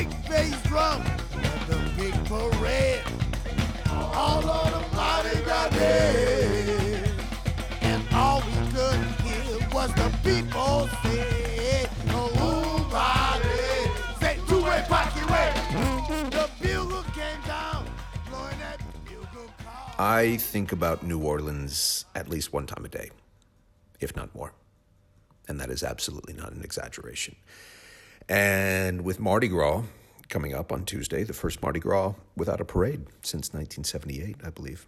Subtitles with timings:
[0.00, 1.02] big bass drum
[1.32, 3.02] and the big parade.
[3.90, 4.70] All the.
[7.82, 14.20] And all we could hear was the people say, oh, Mardi.
[14.20, 15.52] Say, two-way, pocket way.
[16.30, 17.84] The bugle came down,
[18.30, 19.94] blowing that bugle call.
[19.98, 23.10] I think about New Orleans at least one time a day,
[24.00, 24.52] if not more.
[25.48, 27.36] And that is absolutely not an exaggeration.
[28.30, 29.82] And with Mardi Gras
[30.28, 34.86] coming up on Tuesday, the first Mardi Gras without a parade since 1978, I believe,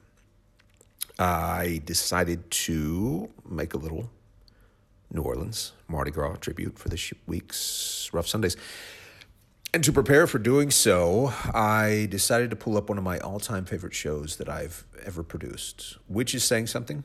[1.19, 4.09] I decided to make a little
[5.11, 8.57] New Orleans Mardi Gras tribute for this week's Rough Sundays.
[9.75, 13.41] And to prepare for doing so, I decided to pull up one of my all
[13.41, 17.03] time favorite shows that I've ever produced, which is saying something.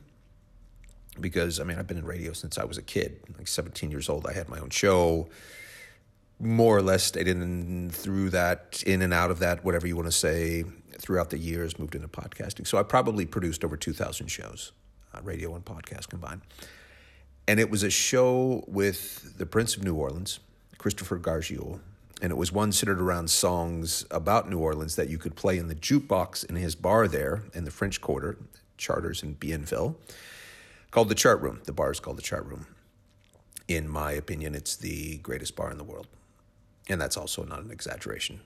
[1.20, 3.18] Because, I mean, I've been in radio since I was a kid.
[3.36, 5.28] Like 17 years old, I had my own show.
[6.40, 10.06] More or less stayed in through that, in and out of that, whatever you want
[10.06, 10.64] to say,
[10.98, 12.66] throughout the years, moved into podcasting.
[12.66, 14.72] So I probably produced over 2,000 shows,
[15.14, 16.42] uh, radio and podcast combined.
[17.48, 20.38] And it was a show with the Prince of New Orleans,
[20.76, 21.80] Christopher Gargiule,
[22.20, 25.68] and it was one centered around songs about New Orleans that you could play in
[25.68, 28.36] the jukebox in his bar there in the French Quarter,
[28.76, 29.96] Chartres in Bienville,
[30.90, 31.60] called the Chart Room.
[31.64, 32.66] The bar is called the Chart Room.
[33.68, 36.08] In my opinion, it's the greatest bar in the world.
[36.88, 38.40] And that's also not an exaggeration.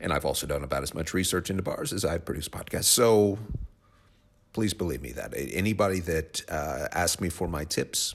[0.00, 2.84] And I've also done about as much research into bars as I've produced podcasts.
[2.84, 3.38] So
[4.52, 8.14] please believe me that anybody that uh, asks me for my tips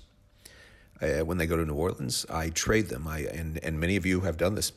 [1.02, 3.08] uh, when they go to New Orleans, I trade them.
[3.08, 4.72] I and and many of you have done this.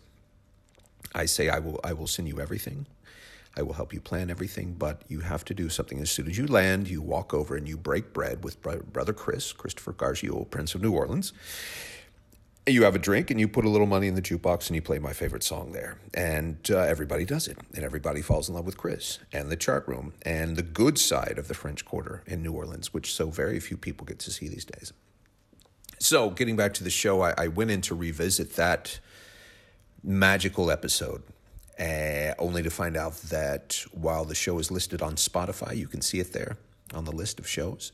[1.15, 2.87] I say I will I will send you everything.
[3.59, 6.37] I will help you plan everything, but you have to do something as soon as
[6.37, 6.89] you land.
[6.89, 10.93] You walk over and you break bread with brother Chris, Christopher Gargiule, Prince of New
[10.93, 11.33] Orleans.
[12.69, 14.83] You have a drink and you put a little money in the jukebox and you
[14.83, 15.99] play my favorite song there.
[16.15, 17.59] And uh, everybody does it.
[17.75, 21.37] And everybody falls in love with Chris and the chart room and the good side
[21.39, 24.49] of the French Quarter in New Orleans, which so very few people get to see
[24.49, 24.93] these days.
[25.99, 28.99] So, getting back to the show, I, I went in to revisit that
[30.03, 31.23] magical episode,
[31.81, 36.03] uh, only to find out that while the show is listed on Spotify, you can
[36.03, 36.59] see it there
[36.93, 37.93] on the list of shows,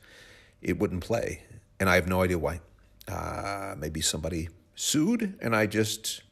[0.61, 1.43] it wouldn't play.
[1.79, 2.61] And I have no idea why.
[3.09, 6.23] Uh, maybe somebody sued and I just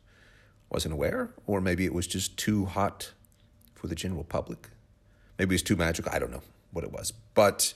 [0.71, 3.13] wasn't aware, or maybe it was just too hot
[3.75, 4.69] for the general public.
[5.39, 6.13] Maybe it was too magical.
[6.13, 6.43] I don't know
[6.73, 7.13] what it was.
[7.35, 7.73] But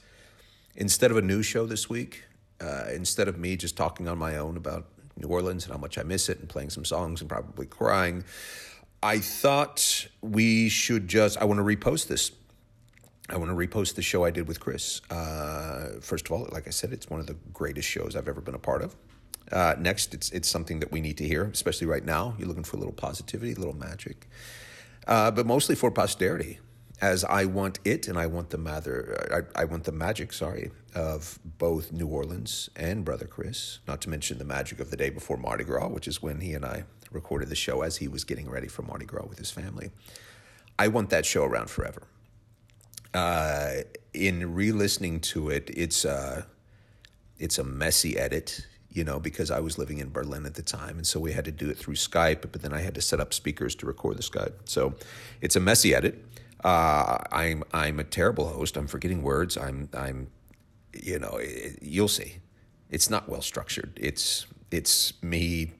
[0.77, 2.25] instead of a news show this week,
[2.61, 4.87] uh, instead of me just talking on my own about
[5.17, 8.25] New Orleans and how much I miss it and playing some songs and probably crying,
[9.03, 12.33] I thought we should just, I want to repost this.
[13.29, 15.01] I want to repost the show I did with Chris.
[15.11, 18.41] Uh, first of all, like I said, it's one of the greatest shows I've ever
[18.41, 18.95] been a part of.
[19.53, 22.35] Uh, next, it's it's something that we need to hear, especially right now.
[22.39, 24.27] You're looking for a little positivity, a little magic,
[25.07, 26.59] uh, but mostly for posterity
[27.01, 30.71] as I want it and I want the mather, I, I, want the magic, sorry,
[30.95, 35.11] of both New Orleans and Brother Chris, not to mention the magic of the day
[35.11, 38.25] before Mardi Gras, which is when he and I recorded the show as he was
[38.25, 39.91] getting ready for Mardi Gras with his family.
[40.79, 42.05] I want that show around forever.
[43.13, 46.47] Uh, in re-listening to it, it's a,
[47.39, 50.97] it's a messy edit, you know, because I was living in Berlin at the time,
[50.97, 52.41] and so we had to do it through Skype.
[52.51, 54.95] But then I had to set up speakers to record the Skype, so
[55.43, 56.25] it's a messy edit
[56.65, 58.77] uh, I'm I'm a terrible host.
[58.77, 59.57] I'm forgetting words.
[59.57, 60.29] I'm I'm,
[60.95, 62.39] you know, it, you'll see.
[62.91, 63.99] It's not well structured.
[64.01, 65.73] It's it's me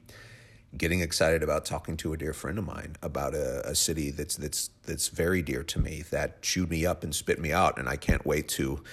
[0.77, 4.35] getting excited about talking to a dear friend of mine about a, a city that's
[4.35, 7.89] that's that's very dear to me that chewed me up and spit me out, and
[7.89, 8.83] I can't wait to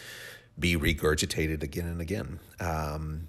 [0.58, 2.40] be regurgitated again and again.
[2.58, 3.28] Um,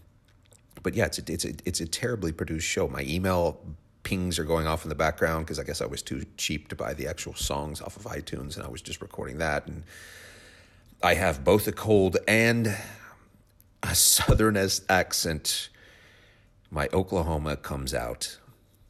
[0.84, 2.88] but yeah, it's a, it's a, it's a terribly produced show.
[2.88, 3.60] My email
[4.04, 6.76] pings are going off in the background because I guess I was too cheap to
[6.76, 9.66] buy the actual songs off of iTunes and I was just recording that.
[9.66, 9.84] And
[11.02, 12.76] I have both a cold and
[13.82, 14.58] a southern
[14.90, 15.70] accent.
[16.70, 18.38] My Oklahoma comes out,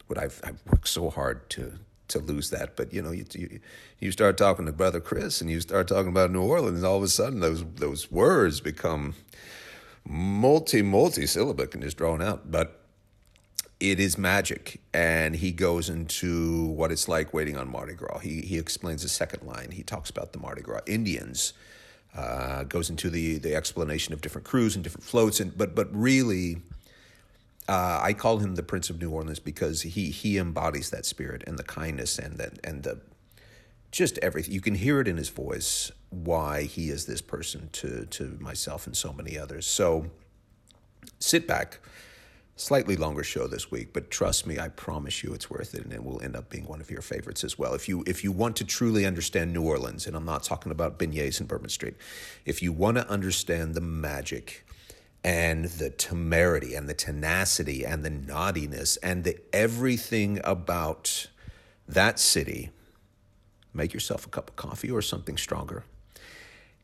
[0.08, 2.76] but I've, I've worked so hard to to lose that.
[2.76, 3.60] But you know, you, you,
[3.98, 6.98] you start talking to Brother Chris and you start talking about New Orleans, and all
[6.98, 9.14] of a sudden those those words become
[10.06, 12.50] multi multi syllabic and just drawn out.
[12.50, 12.84] But
[13.80, 14.80] it is magic.
[14.92, 18.18] And he goes into what it's like waiting on Mardi Gras.
[18.20, 19.70] He, he explains the second line.
[19.72, 21.52] He talks about the Mardi Gras Indians,
[22.16, 25.40] uh, goes into the, the explanation of different krewes and different floats.
[25.40, 26.58] And, but, but really,
[27.68, 31.42] uh, I call him the Prince of New Orleans because he, he embodies that spirit
[31.46, 33.00] and the kindness and the, and the
[33.94, 34.52] just everything.
[34.52, 38.86] You can hear it in his voice why he is this person to, to myself
[38.86, 39.66] and so many others.
[39.66, 40.10] So
[41.18, 41.80] sit back
[42.56, 45.92] Slightly longer show this week, but trust me, I promise you it's worth it and
[45.92, 47.74] it will end up being one of your favorites as well.
[47.74, 50.96] If you if you want to truly understand New Orleans, and I'm not talking about
[50.96, 51.96] beignets and Bourbon Street,
[52.44, 54.64] if you want to understand the magic
[55.24, 61.26] and the temerity and the tenacity and the naughtiness and the everything about
[61.88, 62.70] that city,
[63.74, 65.84] make yourself a cup of coffee or something stronger.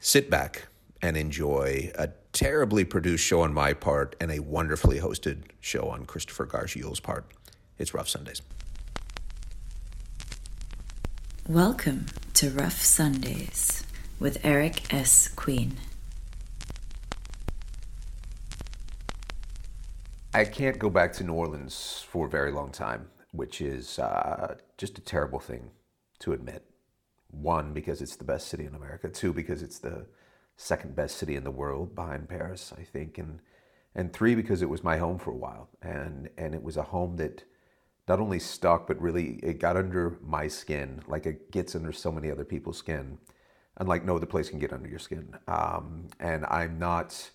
[0.01, 0.67] Sit back
[1.01, 6.05] and enjoy a terribly produced show on my part and a wonderfully hosted show on
[6.05, 7.25] Christopher Gargiule's part.
[7.79, 8.43] It's Rough Sundays.
[11.49, 13.85] Welcome to Rough Sundays
[14.19, 15.29] with Eric S.
[15.29, 15.77] Queen.
[20.33, 24.57] I can't go back to New Orleans for a very long time, which is uh,
[24.79, 25.71] just a terrible thing
[26.21, 26.70] to admit.
[27.31, 29.09] One, because it's the best city in America.
[29.09, 30.07] Two, because it's the
[30.57, 33.41] second best city in the world behind Paris, I think, and
[33.95, 36.83] and three because it was my home for a while, and and it was a
[36.83, 37.45] home that
[38.09, 42.11] not only stuck but really it got under my skin like it gets under so
[42.11, 43.19] many other people's skin,
[43.79, 45.35] unlike no other place can get under your skin.
[45.49, 47.31] Um, and I'm not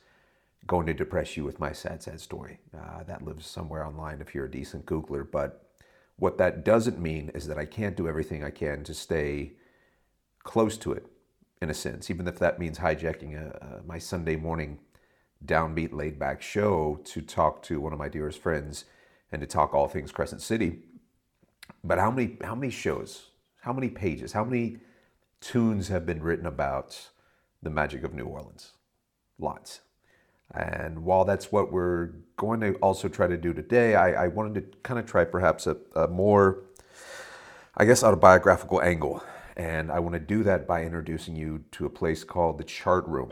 [0.67, 2.59] going to depress you with my sad, sad story.
[2.75, 5.29] Uh, that lives somewhere online if you're a decent Googler.
[5.29, 5.69] But
[6.17, 9.53] what that doesn't mean is that I can't do everything I can to stay
[10.45, 11.05] close to it
[11.61, 14.79] in a sense, even if that means hijacking a, a, my Sunday morning
[15.43, 18.85] downbeat, laid back show to talk to one of my dearest friends
[19.31, 20.79] and to talk all things Crescent City.
[21.83, 23.31] But how many how many shows,
[23.61, 24.77] how many pages, how many
[25.41, 27.09] tunes have been written about
[27.61, 28.71] the magic of New Orleans?
[29.37, 29.81] Lots.
[30.53, 34.71] And while that's what we're going to also try to do today, I, I wanted
[34.71, 36.61] to kind of try perhaps a, a more,
[37.75, 39.23] I guess, autobiographical angle
[39.55, 43.07] and I want to do that by introducing you to a place called the Chart
[43.07, 43.31] Room.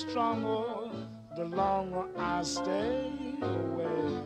[0.00, 0.90] Stronger
[1.36, 3.12] the longer I stay
[3.42, 4.22] away.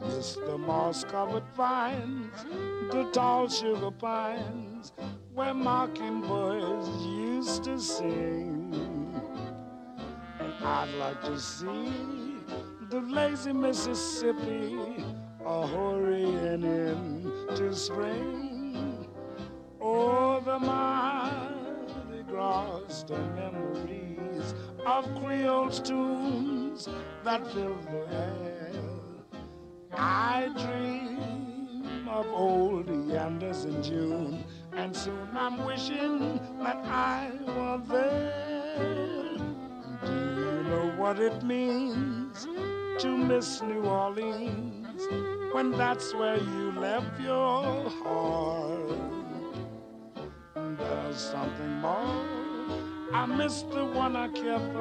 [0.00, 2.44] Miss the moss covered vines,
[2.90, 4.92] the tall sugar pines,
[5.32, 8.74] where mockingbirds used to sing.
[10.40, 11.92] And I'd like to see
[12.88, 14.76] the lazy Mississippi
[15.46, 19.08] a hurrying into spring.
[19.80, 21.59] Oh, the Mardi
[22.30, 24.54] Gras, the memories
[24.86, 26.88] of Creole's tunes
[27.24, 28.72] that fill the air.
[29.92, 39.36] I dream of oleanders in June, and soon I'm wishing that I were there.
[40.06, 42.46] Do you know what it means
[43.02, 45.08] to miss New Orleans
[45.52, 49.19] when that's where you left your heart?
[50.80, 52.24] There's something more
[53.12, 54.72] I miss the one I kept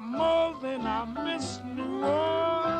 [0.00, 2.73] more than I miss New Orleans.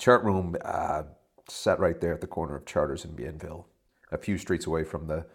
[0.00, 1.02] Chart Room uh,
[1.46, 3.66] sat right there at the corner of Chartres and Bienville,
[4.10, 5.26] a few streets away from the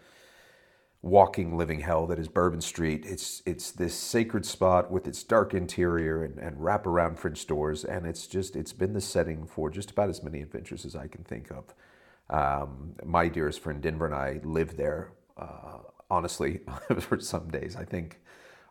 [1.04, 3.06] walking living hell that is Bourbon Street.
[3.06, 8.08] It's it's this sacred spot with its dark interior and, and wraparound French doors, and
[8.08, 11.24] it's just it's been the setting for just about as many adventures as I can
[11.24, 11.76] think of.
[12.28, 15.12] Um, my dearest friend Denver and I lived there.
[15.38, 15.78] Uh,
[16.10, 16.62] honestly,
[17.00, 18.20] for some days, I think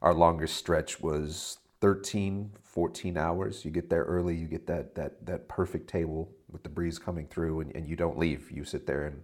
[0.02, 3.62] our longest stretch was 13, 14 hours.
[3.62, 7.26] You get there early, you get that that that perfect table with the breeze coming
[7.26, 8.50] through, and, and you don't leave.
[8.50, 9.22] You sit there and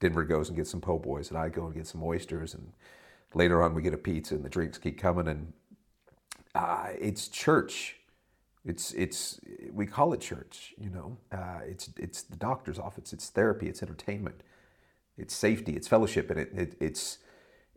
[0.00, 2.74] Denver goes and gets some po' boys, and I go and get some oysters, and
[3.32, 5.54] later on we get a pizza, and the drinks keep coming, and
[6.54, 7.96] uh, it's church.
[8.66, 9.40] It's it's
[9.72, 11.16] we call it church, you know.
[11.32, 13.14] Uh, it's it's the doctor's office.
[13.14, 13.66] It's therapy.
[13.66, 14.42] It's entertainment.
[15.16, 15.72] It's safety.
[15.72, 17.16] It's fellowship, and it, it it's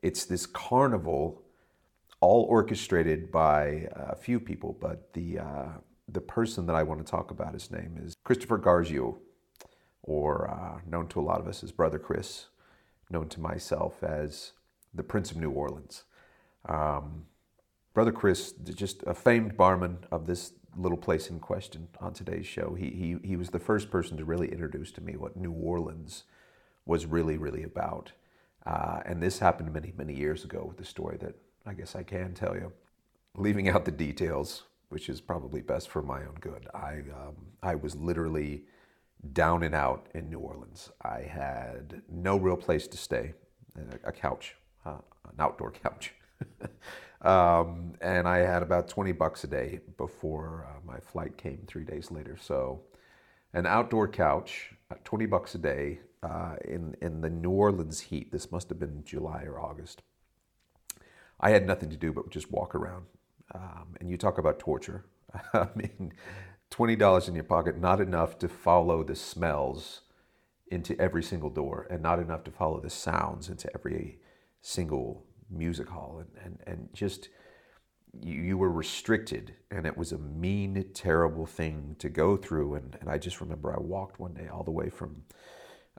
[0.01, 1.43] it's this carnival,
[2.19, 4.77] all orchestrated by a few people.
[4.79, 5.67] But the uh,
[6.07, 9.17] the person that I want to talk about, his name is Christopher Gargiule,
[10.03, 12.47] or uh, known to a lot of us as Brother Chris,
[13.09, 14.53] known to myself as
[14.93, 16.03] the Prince of New Orleans.
[16.67, 17.25] Um,
[17.93, 22.75] Brother Chris, just a famed barman of this little place in question on today's show.
[22.75, 26.23] He, he, he was the first person to really introduce to me what New Orleans
[26.85, 28.11] was really, really about.
[28.65, 31.35] Uh, and this happened many, many years ago with a story that
[31.67, 32.71] I guess I can tell you.
[33.35, 37.75] Leaving out the details, which is probably best for my own good, I, um, I
[37.75, 38.63] was literally
[39.33, 40.91] down and out in New Orleans.
[41.01, 43.33] I had no real place to stay,
[44.03, 44.55] a couch,
[44.85, 46.13] uh, an outdoor couch.
[47.21, 51.83] um, and I had about 20 bucks a day before uh, my flight came three
[51.83, 52.37] days later.
[52.39, 52.81] So,
[53.53, 58.31] an outdoor couch, uh, 20 bucks a day uh, in, in the New Orleans heat.
[58.31, 60.03] This must have been July or August.
[61.39, 63.05] I had nothing to do but just walk around.
[63.53, 65.05] Um, and you talk about torture.
[65.53, 66.13] I mean,
[66.71, 70.01] $20 in your pocket, not enough to follow the smells
[70.69, 74.19] into every single door and not enough to follow the sounds into every
[74.61, 77.29] single music hall and, and, and just
[78.21, 82.97] you, you were restricted and it was a mean terrible thing to go through and,
[82.99, 85.23] and i just remember i walked one day all the way from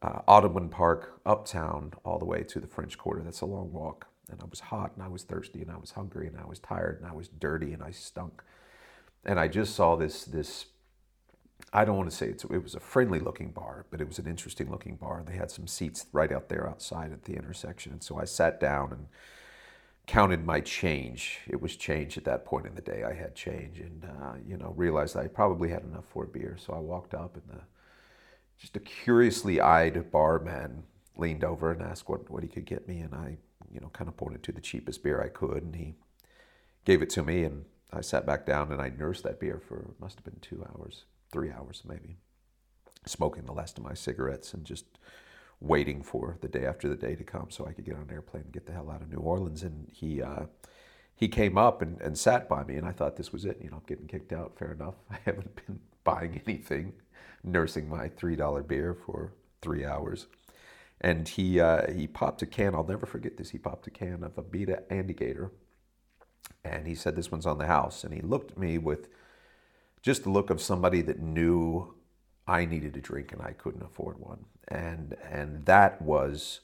[0.03, 4.07] uh, audubon park uptown all the way to the french quarter that's a long walk
[4.31, 6.59] and i was hot and i was thirsty and i was hungry and i was
[6.59, 8.43] tired and i was dirty and i stunk
[9.25, 10.67] and I just saw this this.
[11.73, 14.27] I don't want to say it was a friendly looking bar, but it was an
[14.27, 15.23] interesting looking bar.
[15.27, 18.61] They had some seats right out there outside at the intersection, and so I sat
[18.61, 19.07] down and
[20.07, 21.41] counted my change.
[21.49, 23.03] It was change at that point in the day.
[23.05, 26.57] I had change, and uh, you know realized I probably had enough for a beer.
[26.59, 27.63] So I walked up, and the
[28.59, 30.85] just a curiously eyed barman
[31.17, 33.37] leaned over and asked what what he could get me, and I
[33.73, 35.95] you know kind of pointed to the cheapest beer I could, and he
[36.85, 39.95] gave it to me, and I sat back down and I nursed that beer for
[40.01, 42.19] must have been two hours, three hours maybe,
[43.07, 44.85] smoking the last of my cigarettes and just
[45.61, 48.13] waiting for the day after the day to come so I could get on an
[48.13, 49.63] airplane and get the hell out of New Orleans.
[49.63, 50.45] And he uh,
[51.15, 53.59] he came up and, and sat by me, and I thought this was it.
[53.63, 54.57] You know, I'm getting kicked out.
[54.59, 54.95] Fair enough.
[55.11, 56.93] I haven't been buying anything,
[57.43, 59.33] nursing my three dollar beer for
[59.63, 60.27] three hours.
[61.01, 62.75] And he uh, he popped a can.
[62.75, 63.51] I'll never forget this.
[63.51, 65.51] He popped a can of Abita Andygator
[66.65, 68.05] and he said, This one's on the house.
[68.05, 69.09] And he looked at me with
[70.03, 71.95] just the look of somebody that knew
[72.47, 74.45] I needed a drink and I couldn't afford one.
[74.69, 76.61] And, and that was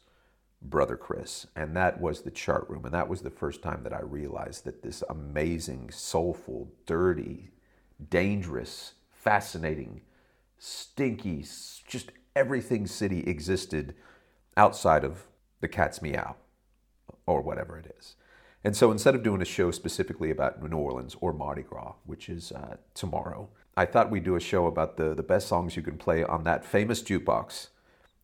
[0.62, 1.46] Brother Chris.
[1.54, 2.84] And that was the chart room.
[2.84, 7.50] And that was the first time that I realized that this amazing, soulful, dirty,
[8.10, 10.02] dangerous, fascinating,
[10.58, 11.44] stinky,
[11.86, 13.94] just everything city existed
[14.56, 15.24] outside of
[15.60, 16.36] the cat's meow
[17.26, 18.16] or whatever it is.
[18.62, 22.28] And so instead of doing a show specifically about New Orleans or Mardi Gras, which
[22.28, 25.82] is uh, tomorrow, I thought we'd do a show about the, the best songs you
[25.82, 27.68] can play on that famous jukebox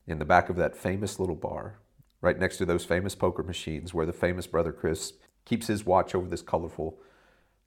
[0.07, 1.79] in the back of that famous little bar,
[2.21, 5.13] right next to those famous poker machines where the famous brother Chris
[5.45, 6.99] keeps his watch over this colorful,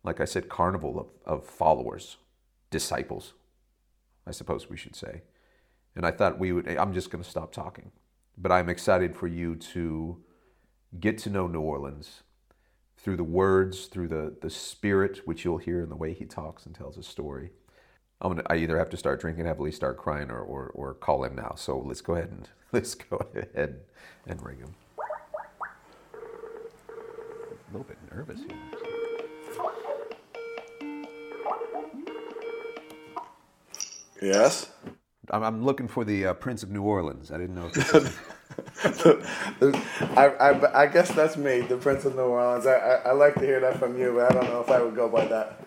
[0.04, 2.18] like I said, carnival of, of followers,
[2.72, 3.34] disciples,
[4.26, 5.22] I suppose we should say.
[5.96, 7.92] And I thought we would, I'm just going to stop talking.
[8.38, 10.24] But I'm excited for you to
[11.00, 12.24] get to know New Orleans
[12.98, 16.66] through the words, through the, the spirit, which you'll hear in the way he talks
[16.66, 17.52] and tells a story.
[18.22, 21.26] I'm gonna, I either have to start drinking heavily, start crying, or, or, or call
[21.26, 21.56] him now.
[21.58, 23.82] So let's go ahead and let's go ahead
[24.26, 24.74] and ring him.
[27.52, 28.58] A little bit nervous here.
[34.22, 34.70] Yes.
[35.32, 37.32] I'm, I'm looking for the uh, Prince of New Orleans.
[37.32, 38.20] I didn't know if this is...
[40.18, 42.68] I, I, I, guess that's me, the Prince of New Orleans.
[42.68, 44.82] I, I, I, like to hear that from you, but I don't know if I
[44.82, 45.66] would go by that.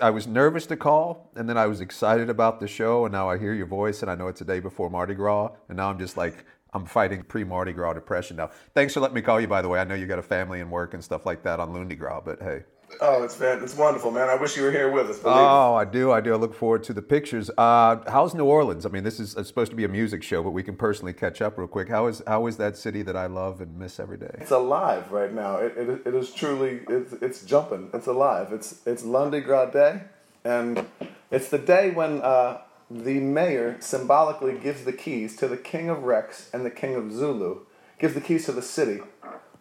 [0.00, 3.28] I was nervous to call, and then I was excited about the show, and now
[3.28, 5.90] I hear your voice, and I know it's a day before Mardi Gras, and now
[5.90, 8.50] I'm just like, I'm fighting pre Mardi Gras depression now.
[8.74, 9.78] Thanks for letting me call you, by the way.
[9.78, 12.22] I know you got a family and work and stuff like that on Lundi Gras,
[12.24, 12.62] but hey.
[13.00, 14.28] Oh, it's fan- it's wonderful, man.
[14.28, 15.20] I wish you were here with us.
[15.24, 16.12] Oh, I do.
[16.12, 16.34] I do.
[16.34, 17.50] I look forward to the pictures.
[17.56, 18.86] Uh, how's New Orleans?
[18.86, 21.42] I mean, this is supposed to be a music show, but we can personally catch
[21.42, 21.88] up real quick.
[21.88, 24.34] How is how is that city that I love and miss every day?
[24.34, 25.56] It's alive right now.
[25.56, 27.90] It, it, it is truly it's, it's jumping.
[27.92, 28.52] It's alive.
[28.52, 30.02] It's it's Lundi Gras Day,
[30.44, 30.86] and
[31.30, 32.58] it's the day when uh,
[32.90, 37.12] the mayor symbolically gives the keys to the king of Rex and the king of
[37.12, 37.60] Zulu,
[37.98, 39.00] gives the keys to the city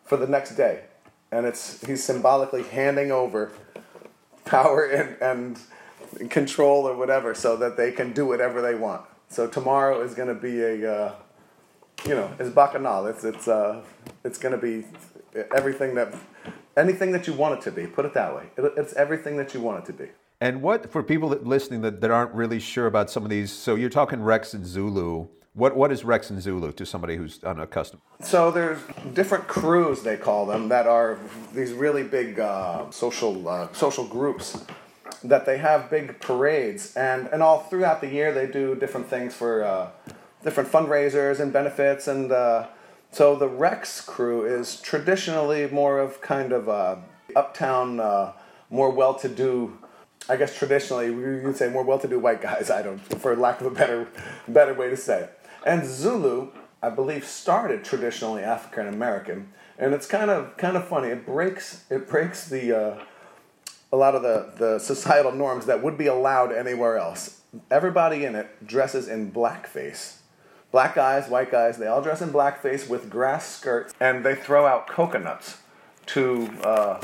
[0.04, 0.84] for the next day,
[1.34, 3.52] and it's he's symbolically handing over
[4.46, 5.58] power and,
[6.20, 9.02] and control or whatever so that they can do whatever they want.
[9.30, 11.16] So tomorrow is going to be a uh,
[12.08, 13.06] you know, it's bacchanal.
[13.06, 13.82] It's it's uh,
[14.24, 14.84] it's gonna be
[15.56, 16.14] everything that
[16.76, 17.88] anything that you want it to be.
[17.88, 18.44] Put it that way.
[18.58, 20.10] It, it's everything that you want it to be.
[20.42, 23.52] And what for people that listening that, that aren't really sure about some of these?
[23.52, 25.28] So you're talking Rex and Zulu.
[25.56, 28.02] What what is Rex and Zulu to somebody who's unaccustomed?
[28.22, 28.80] So there's
[29.14, 31.20] different krewes they call them that are
[31.54, 34.66] these really big uh, social uh, social groups
[35.24, 39.36] that they have big parades and and all throughout the year they do different things
[39.36, 39.90] for uh,
[40.44, 42.66] different fundraisers and benefits and uh,
[43.14, 46.96] so the Rex krewe is traditionally more of kind of uh,
[47.36, 48.34] uptown, uh,
[48.72, 49.78] more well-to-do.
[50.28, 52.72] I guess traditionally would say more well-to-do white guys.
[52.72, 54.08] I don't, for lack of a better
[54.48, 55.40] better way to say it.
[55.66, 56.50] And Zulu,
[56.82, 61.10] I believe, started traditionally African American, and it's kind of kind of funny.
[61.10, 63.00] It breaks it breaks the uh,
[63.92, 67.42] a lot of the, the societal norms that would be allowed anywhere else.
[67.70, 70.16] Everybody in it dresses in blackface.
[70.72, 74.66] Black guys, white guys, they all dress in blackface with grass skirts, and they throw
[74.66, 75.60] out coconuts
[76.08, 77.00] to uh,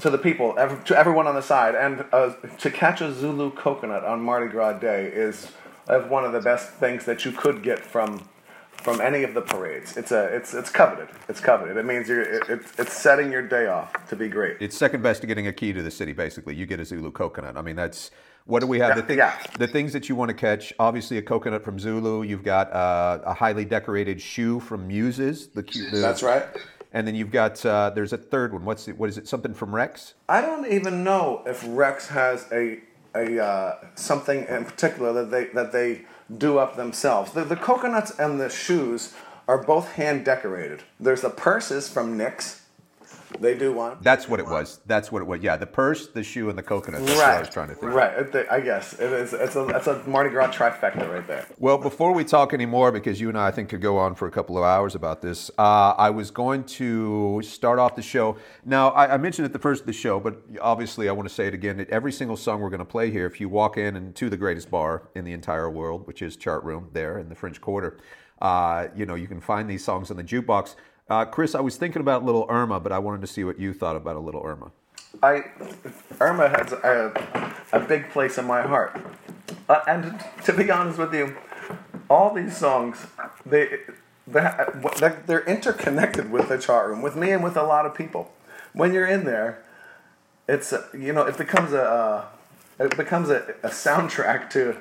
[0.00, 1.74] to the people, to everyone on the side.
[1.74, 5.52] And uh, to catch a Zulu coconut on Mardi Gras Day is
[5.90, 8.28] uh, one of the best things that you could get from
[8.72, 9.96] from any of the parades.
[9.96, 11.08] It's a it's it's coveted.
[11.28, 11.76] It's coveted.
[11.76, 14.56] It means you're it, it's it's setting your day off to be great.
[14.60, 16.12] It's second best to getting a key to the city.
[16.12, 17.56] Basically, you get a Zulu coconut.
[17.56, 18.10] I mean, that's
[18.46, 18.90] what do we have?
[18.90, 19.38] Yeah, the, thing, yeah.
[19.58, 20.72] the things that you want to catch.
[20.78, 22.22] Obviously, a coconut from Zulu.
[22.22, 25.48] You've got uh, a highly decorated shoe from Muses.
[25.48, 26.44] The, the That's right.
[26.92, 28.64] And then you've got uh, there's a third one.
[28.64, 29.28] What's it, what is it?
[29.28, 30.14] Something from Rex?
[30.28, 32.80] I don't even know if Rex has a
[33.14, 36.02] a uh, something in particular that they that they
[36.36, 37.32] do up themselves.
[37.32, 39.14] The, the coconuts and the shoes
[39.48, 40.82] are both hand decorated.
[40.98, 42.59] There's the purses from NYX.
[43.38, 43.98] They do one.
[44.00, 44.80] That's what it was.
[44.86, 45.42] That's what it was.
[45.42, 47.04] Yeah, the purse, the shoe, and the coconut.
[47.04, 47.92] That's what I was trying to think.
[47.92, 48.46] Right.
[48.50, 49.32] I guess it is.
[49.32, 51.46] It's a it's a Mardi Gras trifecta right there.
[51.58, 54.28] Well, before we talk anymore, because you and I, I think, could go on for
[54.28, 58.36] a couple of hours about this, uh, I was going to start off the show.
[58.64, 61.34] Now, I, I mentioned at the first of the show, but obviously I want to
[61.34, 61.78] say it again.
[61.78, 64.30] That every single song we're going to play here, if you walk in and to
[64.30, 67.60] the greatest bar in the entire world, which is Chart Room there in the French
[67.60, 67.98] Quarter,
[68.40, 70.76] uh, you know, you can find these songs in the jukebox.
[71.10, 73.74] Uh, Chris, I was thinking about Little Irma, but I wanted to see what you
[73.74, 74.70] thought about a Little Irma.
[75.24, 75.42] I
[76.20, 78.96] Irma has a, a big place in my heart,
[79.68, 81.36] uh, and to be honest with you,
[82.08, 83.08] all these songs
[83.44, 83.80] they
[84.28, 84.48] they
[85.26, 88.32] they're interconnected with the chart room, with me and with a lot of people.
[88.72, 89.64] When you're in there,
[90.48, 92.24] it's uh, you know it becomes a uh,
[92.78, 94.76] it becomes a, a soundtrack to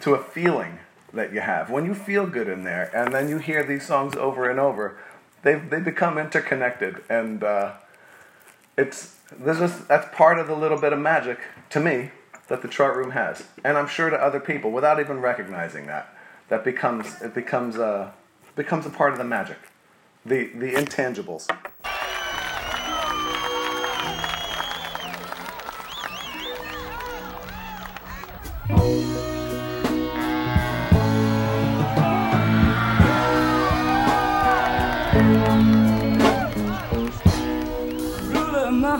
[0.00, 0.78] to a feeling
[1.12, 4.14] that you have when you feel good in there, and then you hear these songs
[4.14, 4.96] over and over.
[5.42, 7.42] They they become interconnected and.
[7.42, 7.72] Uh,
[8.76, 11.38] it's this is that's part of the little bit of magic
[11.70, 12.10] to me
[12.48, 16.14] that the chart room has, and I'm sure to other people without even recognizing that.
[16.48, 18.12] That becomes it becomes a
[18.56, 19.58] becomes a part of the magic,
[20.24, 21.48] the the intangibles.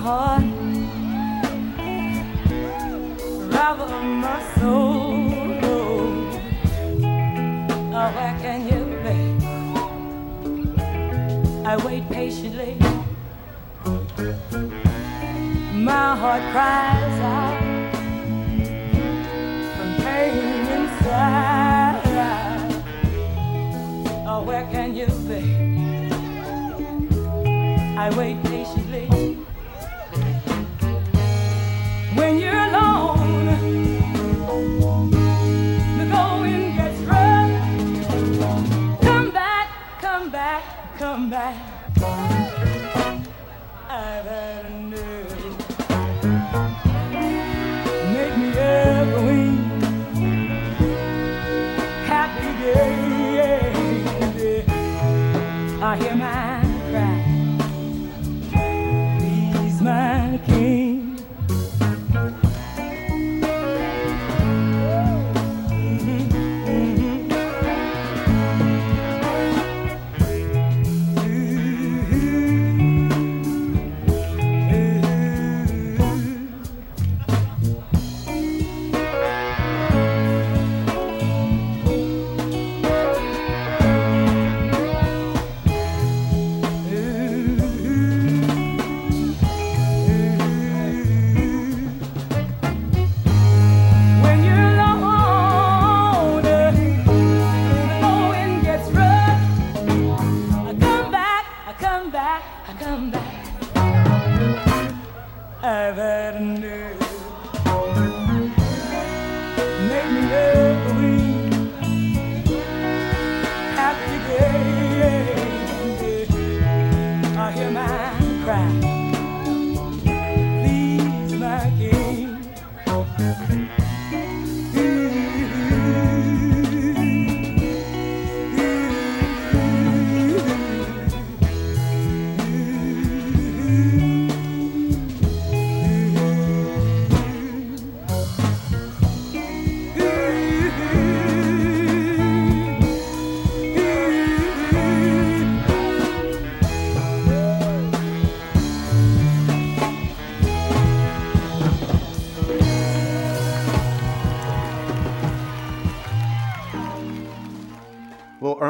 [0.02, 0.42] Heart,
[3.54, 5.30] rival of my soul.
[7.94, 9.18] Oh, where can you be?
[11.64, 12.72] I wait patiently.
[15.72, 17.58] My heart cries out
[19.76, 22.02] from pain inside.
[24.26, 25.42] Oh, where can you be?
[27.96, 28.42] I wait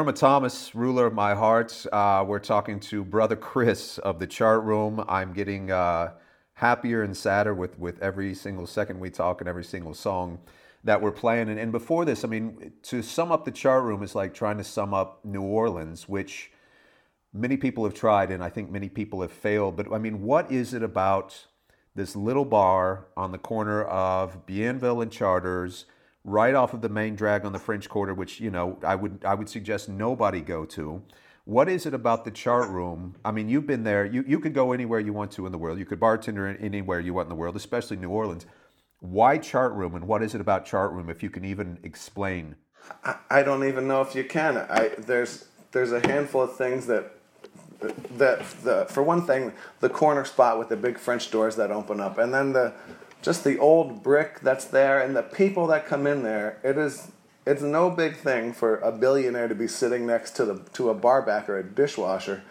[0.03, 1.85] Irma Thomas, ruler of my heart.
[1.89, 5.01] Uh, we're talking to brother Chris of the chart room.
[5.07, 6.11] I'm getting uh,
[6.55, 10.39] happier and sadder with, with every single second we talk and every single song
[10.83, 11.47] that we're playing.
[11.47, 14.57] And, and before this, I mean, to sum up the chart room is like trying
[14.57, 16.51] to sum up New Orleans, which
[17.31, 19.77] many people have tried and I think many people have failed.
[19.77, 21.45] But I mean, what is it about
[21.95, 25.85] this little bar on the corner of Bienville and Chartres,
[26.23, 29.23] right off of the main drag on the French Quarter, which you know I would
[29.25, 31.01] I would suggest nobody go to.
[31.45, 33.15] What is it about the chart room?
[33.25, 34.05] I mean, you've been there.
[34.05, 35.77] You you could go anywhere you want to in the world.
[35.79, 38.45] You could bartender anywhere you want in the world, especially New Orleans.
[38.99, 41.09] Why chart room, and what is it about chart room?
[41.09, 42.55] If you can even explain.
[43.03, 44.57] I, I don't even know if you can.
[44.57, 47.11] I there's there's a handful of things that
[48.17, 51.99] that the for one thing the corner spot with the big French doors that open
[51.99, 52.73] up, and then the
[53.23, 56.59] just the old brick that's there, and the people that come in there.
[56.63, 57.11] It is
[57.45, 60.93] it's no big thing for a billionaire to be sitting next to the to a
[60.93, 62.43] barback or a dishwasher,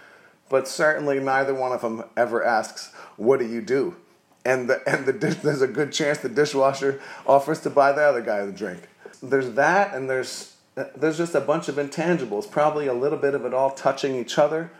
[0.49, 3.97] but certainly neither one of them ever asks, "What do you do?"
[4.45, 8.03] And the and the dish, there's a good chance the dishwasher offers to buy the
[8.03, 8.89] other guy the drink.
[9.23, 10.57] There's that, and there's
[10.97, 14.39] there's just a bunch of intangibles, probably a little bit of it all touching each
[14.39, 14.71] other,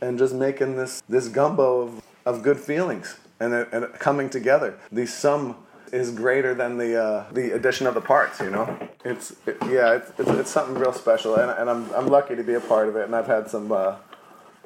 [0.00, 4.78] and just making this this gumbo of, of good feelings and and coming together.
[4.90, 5.56] The sum
[5.92, 8.40] is greater than the uh, the addition of the parts.
[8.40, 12.06] You know, it's it, yeah, it's, it's, it's something real special, and, and I'm I'm
[12.08, 13.72] lucky to be a part of it, and I've had some.
[13.72, 13.96] Uh,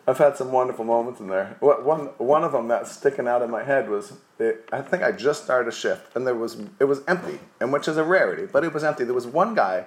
[0.06, 1.56] I've had some wonderful moments in there.
[1.60, 5.12] One one of them that's sticking out in my head was it, I think I
[5.12, 8.46] just started a shift and there was it was empty, and which is a rarity,
[8.50, 9.04] but it was empty.
[9.04, 9.86] There was one guy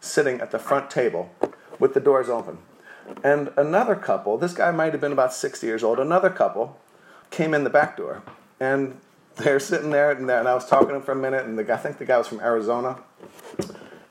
[0.00, 1.30] sitting at the front table
[1.80, 2.58] with the doors open,
[3.24, 4.36] and another couple.
[4.38, 5.98] This guy might have been about sixty years old.
[5.98, 6.78] Another couple
[7.30, 8.22] came in the back door,
[8.60, 8.98] and
[9.36, 11.64] they're sitting there, and, and I was talking to him for a minute, and the
[11.64, 12.98] guy, I think the guy was from Arizona,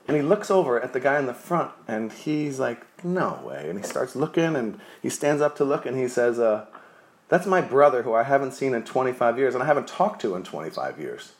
[0.08, 3.70] and he looks over at the guy in the front and he's like, no way.
[3.70, 6.66] And he starts looking and he stands up to look and he says, uh,
[7.30, 10.36] that's my brother who I haven't seen in 25 years and I haven't talked to
[10.36, 11.34] in 25 years.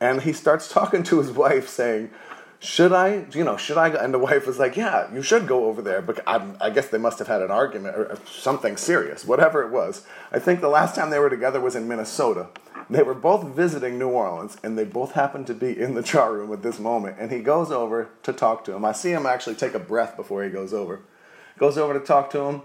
[0.00, 2.10] And he starts talking to his wife saying,
[2.58, 3.90] should I, you know, should I?
[3.90, 6.00] go-" And the wife was like, yeah, you should go over there.
[6.02, 10.06] But I, guess they must have had an argument or something serious, whatever it was.
[10.32, 12.48] I think the last time they were together was in Minnesota.
[12.88, 16.32] They were both visiting New Orleans, and they both happened to be in the chart
[16.32, 17.16] room at this moment.
[17.18, 18.84] And he goes over to talk to him.
[18.84, 21.00] I see him actually take a breath before he goes over.
[21.58, 22.62] Goes over to talk to him,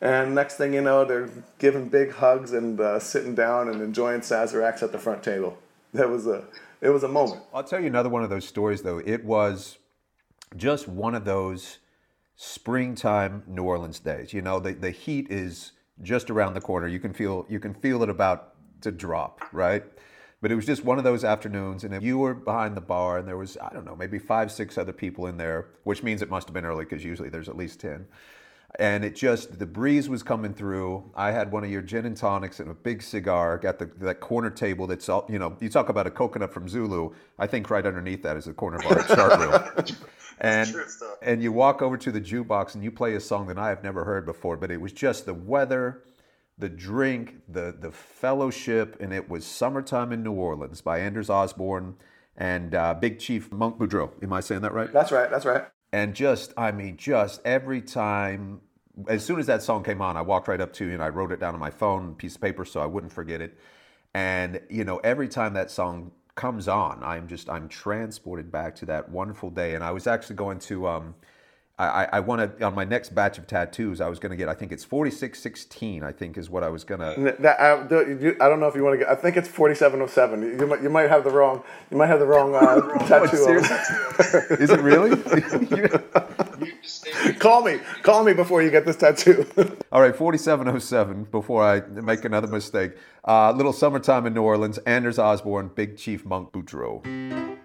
[0.00, 4.20] and next thing you know, they're giving big hugs and uh, sitting down and enjoying
[4.20, 5.58] Sazeracs at the front table.
[5.92, 6.44] That was a,
[6.80, 7.42] it was a moment.
[7.52, 8.98] I'll tell you another one of those stories, though.
[8.98, 9.78] It was
[10.56, 11.78] just one of those
[12.36, 14.32] springtime New Orleans days.
[14.32, 16.86] You know, the, the heat is just around the corner.
[16.86, 19.84] You can feel you can feel it about to drop, right?
[20.40, 23.28] But it was just one of those afternoons, and you were behind the bar, and
[23.28, 26.30] there was I don't know, maybe five, six other people in there, which means it
[26.30, 28.06] must have been early because usually there's at least ten.
[28.78, 31.10] And it just the breeze was coming through.
[31.14, 33.58] I had one of your gin and tonics and a big cigar.
[33.58, 35.56] Got the that corner table that's all you know.
[35.60, 37.12] You talk about a coconut from Zulu.
[37.38, 39.96] I think right underneath that is the corner bar at chart room.
[40.40, 40.74] And
[41.20, 43.82] and you walk over to the jukebox and you play a song that I have
[43.82, 44.56] never heard before.
[44.56, 46.04] But it was just the weather,
[46.56, 51.96] the drink, the the fellowship, and it was "Summertime in New Orleans" by Anders Osborne
[52.36, 54.10] and uh, Big Chief Monk Boudreaux.
[54.22, 54.92] Am I saying that right?
[54.92, 55.30] That's right.
[55.30, 55.64] That's right.
[55.92, 58.60] And just I mean, just every time,
[59.08, 61.08] as soon as that song came on, I walked right up to you and I
[61.08, 63.58] wrote it down on my phone, piece of paper, so I wouldn't forget it.
[64.14, 68.86] And you know, every time that song comes on, I'm just I'm transported back to
[68.86, 69.74] that wonderful day.
[69.74, 70.88] And I was actually going to.
[70.88, 71.14] Um,
[71.86, 74.00] I, I- want to on my next batch of tattoos.
[74.00, 74.48] I was going to get.
[74.48, 76.02] I think it's forty six sixteen.
[76.02, 77.36] I think is what I was going to.
[77.60, 79.08] I, I don't know if you want to get.
[79.08, 80.42] I think it's forty-seven oh seven.
[80.42, 81.62] You might, you might have the wrong.
[81.90, 83.36] You might have the wrong uh, tattoo.
[83.46, 83.64] on.
[84.60, 85.16] Is it really?
[87.38, 87.78] Call me.
[88.02, 89.46] Call me before you get this tattoo.
[89.92, 92.92] All right, 4707, before I make another mistake.
[93.24, 97.58] Uh, Little Summertime in New Orleans, Anders Osborne, Big Chief Monk Boudreaux.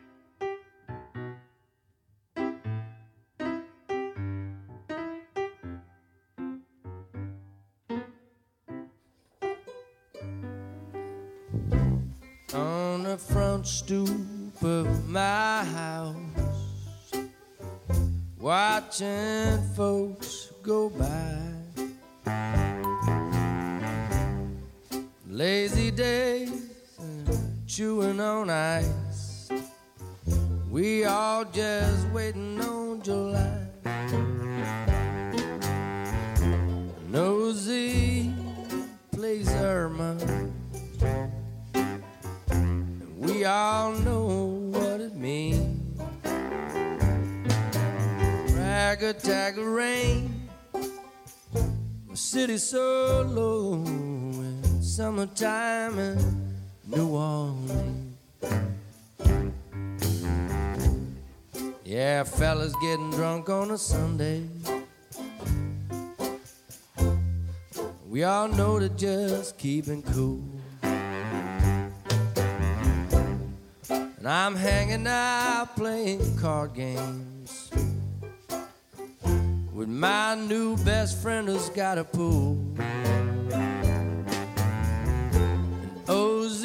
[13.65, 16.15] Stoop of my house,
[18.37, 21.41] watching folks go by.
[25.27, 29.49] Lazy days and chewing on ice.
[30.69, 33.67] We all just waiting on July.
[37.09, 38.31] Nosy
[39.11, 40.44] plays Irma.
[43.45, 44.25] We all know
[44.71, 46.01] what it means.
[48.57, 50.49] Rag a tag of rain.
[50.73, 56.55] My city so low in summertime in
[56.87, 58.17] New Orleans.
[61.83, 64.41] Yeah, fellas getting drunk on a Sunday.
[68.09, 70.54] We all know that just keeping cool.
[74.25, 77.69] And I'm hanging out playing card games
[79.71, 82.57] with my new best friend who's got a pool.
[82.79, 83.53] And
[86.09, 86.63] OZ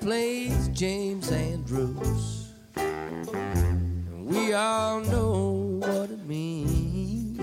[0.00, 2.52] plays James Andrews.
[2.76, 7.40] And we all know what it means.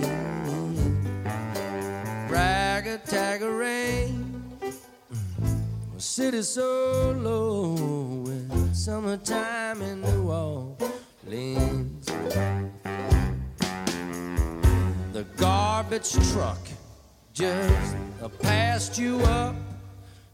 [2.32, 3.52] Rag a tag a
[6.18, 6.32] rain.
[6.32, 7.76] The city's so low
[8.28, 12.06] in summertime in New Orleans.
[15.14, 16.60] The garbage truck
[17.34, 17.96] just
[18.40, 19.56] passed you up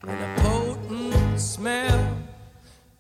[0.04, 2.17] with a potent smell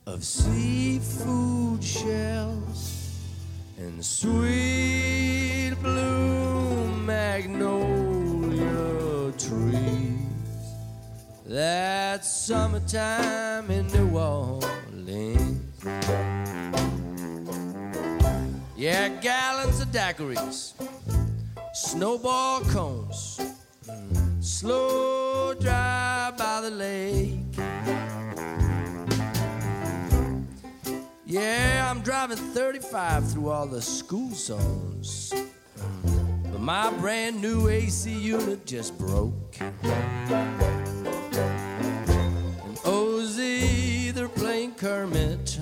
[0.05, 3.09] of seafood shells
[3.77, 8.51] and sweet blue magnolia
[9.37, 10.00] trees.
[11.51, 15.83] That's summertime in New Orleans.
[18.77, 20.71] Yeah, gallons of daiquiris,
[21.73, 23.41] snowball cones,
[24.39, 27.57] slow drive by the lake.
[31.25, 35.33] Yeah, I'm driving 35 through all the school zones.
[36.49, 39.57] But my brand new AC unit just broke.
[44.81, 45.59] Kermit.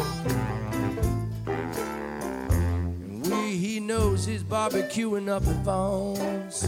[1.45, 6.65] And we, he knows he's barbecuing up at Vaughn's.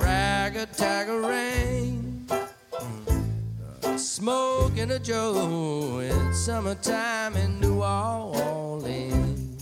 [0.00, 2.28] Rag a tag a rain.
[3.96, 9.60] Smoking a Joe in summertime in New Orleans.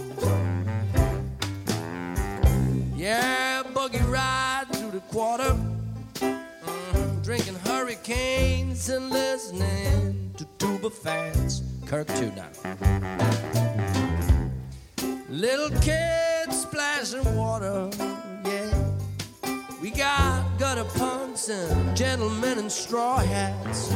[2.94, 5.56] Yeah, buggy ride through the quarter,
[6.16, 10.23] Mhm, drinking hurricanes and listening
[10.64, 11.62] tuba fans.
[11.84, 12.48] Kirk Tuna.
[15.28, 17.90] Little kids splashing water,
[18.46, 18.72] yeah.
[19.82, 23.92] We got gutter punks and gentlemen in straw hats.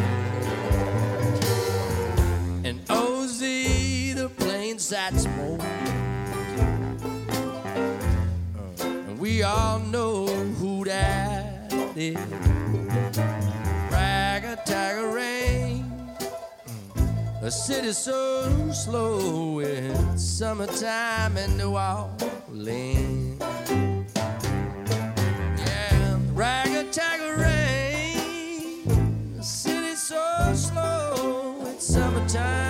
[2.65, 5.61] And OZ, the plain saxophone.
[8.81, 10.27] And we all know
[10.61, 12.17] who that is.
[13.91, 14.45] Rag
[17.49, 17.51] a a.
[17.51, 23.43] A city so slow in summertime in New Orleans.
[25.57, 28.85] Yeah, rag a tag a rain.
[29.37, 32.68] The city so slow it's summertime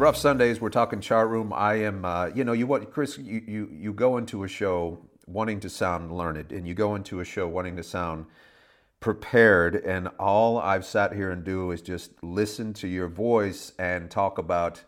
[0.00, 0.62] Rough Sundays.
[0.62, 1.52] We're talking chart room.
[1.54, 3.18] I am, uh, you know, you what, Chris?
[3.18, 7.20] You, you you go into a show wanting to sound learned, and you go into
[7.20, 8.24] a show wanting to sound
[9.00, 9.76] prepared.
[9.76, 14.38] And all I've sat here and do is just listen to your voice and talk
[14.38, 14.84] about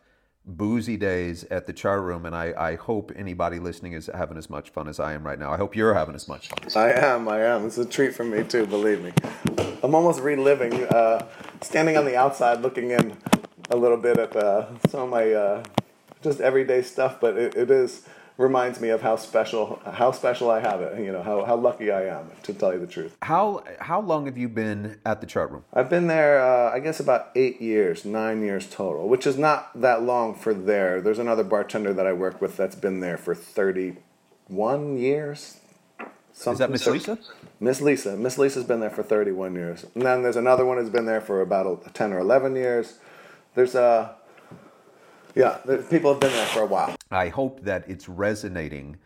[0.46, 2.24] boozy days at the chart room.
[2.24, 5.38] And I, I hope anybody listening is having as much fun as I am right
[5.38, 5.52] now.
[5.52, 6.60] I hope you're having as much fun.
[6.64, 7.66] As I am, I am.
[7.66, 9.12] It's a treat for me too, believe me.
[9.82, 11.28] I'm almost reliving, uh,
[11.60, 13.14] standing on the outside looking in
[13.70, 15.64] a little bit at uh, some of my uh,
[16.22, 18.06] just everyday stuff, but it, it is
[18.38, 20.98] reminds me of how special how special I have it.
[20.98, 23.16] You know how, how lucky I am to tell you the truth.
[23.22, 25.64] How how long have you been at the chart room?
[25.72, 29.80] I've been there, uh, I guess, about eight years, nine years total, which is not
[29.80, 31.00] that long for there.
[31.00, 35.58] There's another bartender that I work with that's been there for 31 years.
[36.34, 37.18] Is that Miss Lisa?
[37.60, 38.16] Miss Lisa.
[38.16, 39.84] Miss Lisa's been there for 31 years.
[39.94, 42.98] And then there's another one who's been there for about 10 or 11 years.
[43.54, 44.16] There's a
[45.34, 46.94] yeah, people have been there for a while.
[47.10, 48.98] I hope that it's resonating.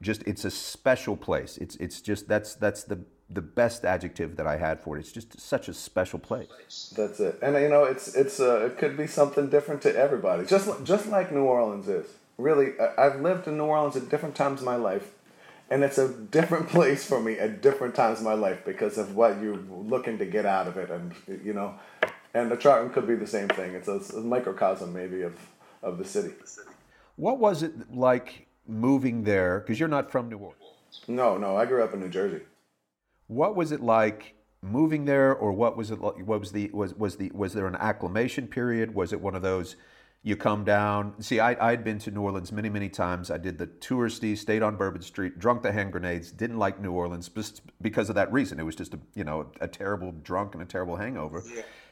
[0.00, 1.56] Just it's a special place.
[1.58, 5.00] It's it's just that's that's the the best adjective that I had for it.
[5.00, 6.92] It's just such a special place.
[6.96, 7.38] That's it.
[7.42, 10.46] And you know, it's it's uh, it could be something different to everybody.
[10.46, 12.06] Just just like New Orleans is.
[12.38, 15.10] Really, I've lived in New Orleans at different times in my life,
[15.70, 19.16] and it's a different place for me at different times in my life because of
[19.16, 21.12] what you're looking to get out of it, and
[21.44, 21.74] you know,
[22.38, 23.74] and the chart could be the same thing.
[23.74, 25.36] It's a, it's a microcosm maybe of
[25.82, 26.34] of the city.
[27.16, 29.60] What was it like moving there?
[29.60, 31.00] Because you're not from New Orleans.
[31.06, 32.42] No, no, I grew up in New Jersey.
[33.26, 36.00] What was it like moving there, or what was it?
[36.00, 38.94] Like, what was the was was the was there an acclimation period?
[38.94, 39.76] Was it one of those?
[40.24, 41.14] You come down.
[41.22, 43.30] See, I, I'd been to New Orleans many, many times.
[43.30, 46.32] I did the touristy, stayed on Bourbon Street, drunk the hand grenades.
[46.32, 48.58] Didn't like New Orleans just because of that reason.
[48.58, 51.42] It was just a you know a terrible drunk and a terrible hangover.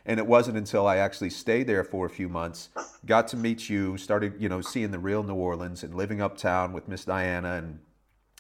[0.06, 2.70] And it wasn't until I actually stayed there for a few months,
[3.04, 6.72] got to meet you, started you know seeing the real New Orleans and living uptown
[6.72, 7.80] with Miss Diana and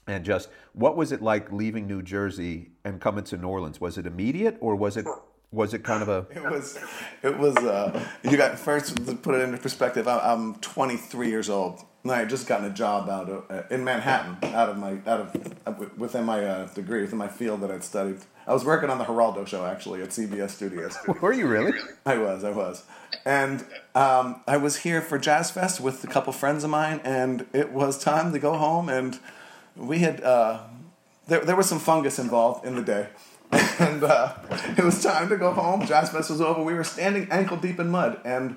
[0.06, 3.80] and just what was it like leaving New Jersey and coming to New Orleans?
[3.80, 5.06] Was it immediate or was it
[5.50, 6.78] was it kind of a It was,
[7.22, 7.56] it was.
[7.56, 10.06] Uh, you got first to put it into perspective.
[10.06, 11.80] I, I'm 23 years old.
[12.02, 14.98] And I had just gotten a job out of, uh, in Manhattan, out of my
[15.06, 18.18] out of uh, within my uh, degree, within my field that I'd studied.
[18.46, 20.96] I was working on the Geraldo show actually at CBS Studios.
[21.20, 21.72] Were you really?
[22.04, 22.84] I was, I was,
[23.24, 27.46] and um, I was here for Jazz Fest with a couple friends of mine, and
[27.52, 28.88] it was time to go home.
[28.88, 29.18] And
[29.74, 30.60] we had uh,
[31.26, 33.08] there there was some fungus involved in the day,
[33.80, 34.34] and uh,
[34.78, 35.84] it was time to go home.
[35.84, 36.62] Jazz Fest was over.
[36.62, 38.56] We were standing ankle deep in mud, and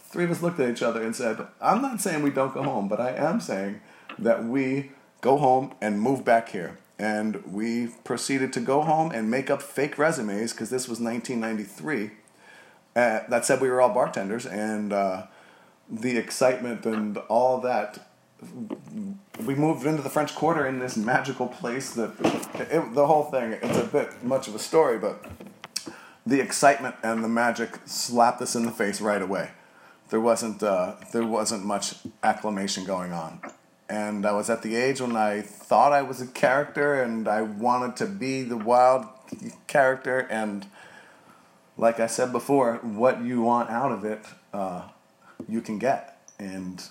[0.00, 2.64] three of us looked at each other and said, "I'm not saying we don't go
[2.64, 3.82] home, but I am saying
[4.18, 9.30] that we go home and move back here." And we proceeded to go home and
[9.30, 12.10] make up fake resumes because this was 1993
[12.96, 15.26] uh, that said we were all bartenders and uh,
[15.88, 18.10] the excitement and all that
[19.44, 22.12] we moved into the french quarter in this magical place that
[22.70, 25.24] it, the whole thing it's a bit much of a story but
[26.28, 29.50] the excitement and the magic slapped us in the face right away.
[30.10, 33.40] There wasn't uh, there wasn't much acclamation going on
[33.88, 37.42] and i was at the age when i thought i was a character and i
[37.42, 39.04] wanted to be the wild
[39.66, 40.66] character and
[41.78, 44.82] like I said before, what you want out of it, uh,
[45.48, 46.20] you can get.
[46.38, 46.84] And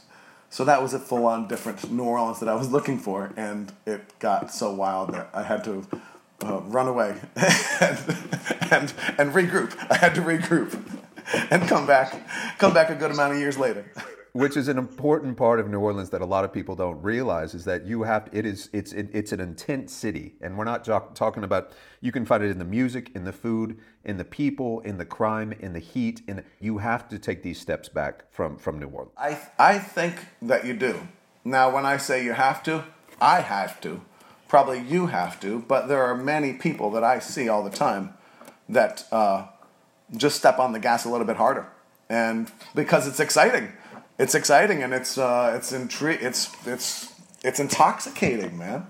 [0.50, 3.34] so that was a full on different New Orleans that I was looking for.
[3.36, 5.86] And it got so wild that I had to
[6.44, 8.00] uh, run away and,
[8.72, 9.76] and, and regroup.
[9.92, 10.80] I had to regroup
[11.52, 12.16] and come back,
[12.58, 13.86] come back a good amount of years later.
[14.38, 17.56] which is an important part of New Orleans that a lot of people don't realize
[17.56, 20.86] is that you have it is it's it, it's an intense city and we're not
[20.86, 21.72] talk, talking about
[22.02, 25.06] you can find it in the music in the food in the people in the
[25.06, 28.88] crime in the heat in you have to take these steps back from from New
[28.88, 31.08] Orleans I, I think that you do.
[31.44, 32.84] Now, when I say you have to,
[33.22, 34.02] I have to.
[34.50, 38.14] Probably you have to, but there are many people that I see all the time
[38.68, 39.48] that uh,
[40.16, 41.68] just step on the gas a little bit harder,
[42.10, 43.72] and because it's exciting,
[44.18, 47.14] it's exciting and it's uh, it's intri- it's it's
[47.44, 48.88] it's intoxicating, man.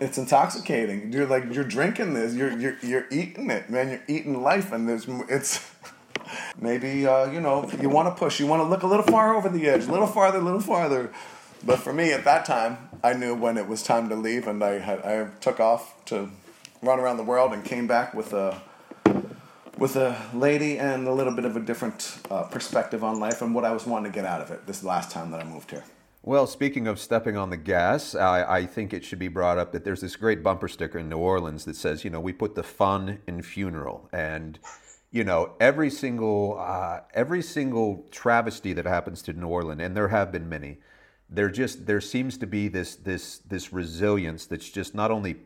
[0.00, 1.12] It's intoxicating.
[1.12, 2.34] You're like you're drinking this.
[2.34, 3.88] You're you're you're eating it, man.
[3.90, 5.68] You're eating life, and there's it's
[6.60, 8.40] maybe uh, you know you want to push.
[8.40, 10.60] You want to look a little far over the edge, a little farther, a little
[10.60, 11.12] farther.
[11.64, 14.62] But for me, at that time, I knew when it was time to leave, and
[14.62, 16.30] I had I took off to
[16.82, 18.60] run around the world and came back with a
[19.78, 23.54] with a lady and a little bit of a different uh, perspective on life and
[23.54, 25.70] what I was wanting to get out of it this last time that I moved
[25.70, 25.84] here.
[26.22, 29.72] Well, speaking of stepping on the gas, I, I think it should be brought up
[29.72, 32.56] that there's this great bumper sticker in New Orleans that says, you know, we put
[32.56, 34.58] the fun in funeral, and
[35.10, 40.08] you know, every single uh, every single travesty that happens to New Orleans, and there
[40.08, 40.78] have been many,
[41.30, 45.36] there just there seems to be this this this resilience that's just not only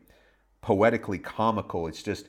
[0.62, 2.28] poetically comical, it's just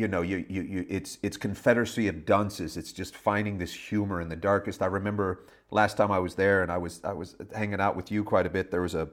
[0.00, 2.78] you know, you, you, you, it's it's confederacy of dunces.
[2.78, 4.80] It's just finding this humor in the darkest.
[4.80, 8.10] I remember last time I was there, and I was I was hanging out with
[8.10, 8.70] you quite a bit.
[8.70, 9.10] There was a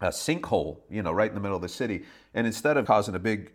[0.00, 2.04] a sinkhole, you know, right in the middle of the city,
[2.34, 3.50] and instead of causing a big,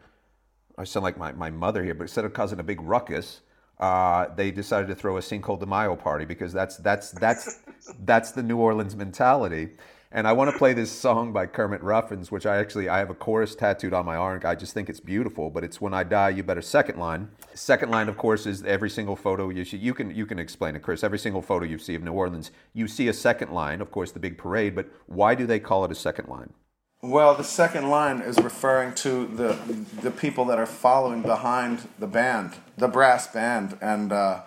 [0.77, 3.41] I sound like my, my mother here, but instead of causing a big ruckus,
[3.79, 7.59] uh, they decided to throw a sinkhole de Mayo party because that's that's that's
[8.03, 9.69] that's the New Orleans mentality.
[10.11, 13.09] And I want to play this song by Kermit Ruffins, which I actually I have
[13.09, 14.41] a chorus tattooed on my arm.
[14.45, 15.49] I just think it's beautiful.
[15.49, 17.29] But it's "When I Die, You Better." Second line.
[17.53, 19.77] Second line, of course, is every single photo you see.
[19.77, 21.03] You can you can explain it, Chris.
[21.03, 23.81] Every single photo you see of New Orleans, you see a second line.
[23.81, 24.75] Of course, the big parade.
[24.75, 26.53] But why do they call it a second line?
[27.01, 29.59] Well, the second line is referring to the
[30.01, 34.41] the people that are following behind the band, the brass band, and uh,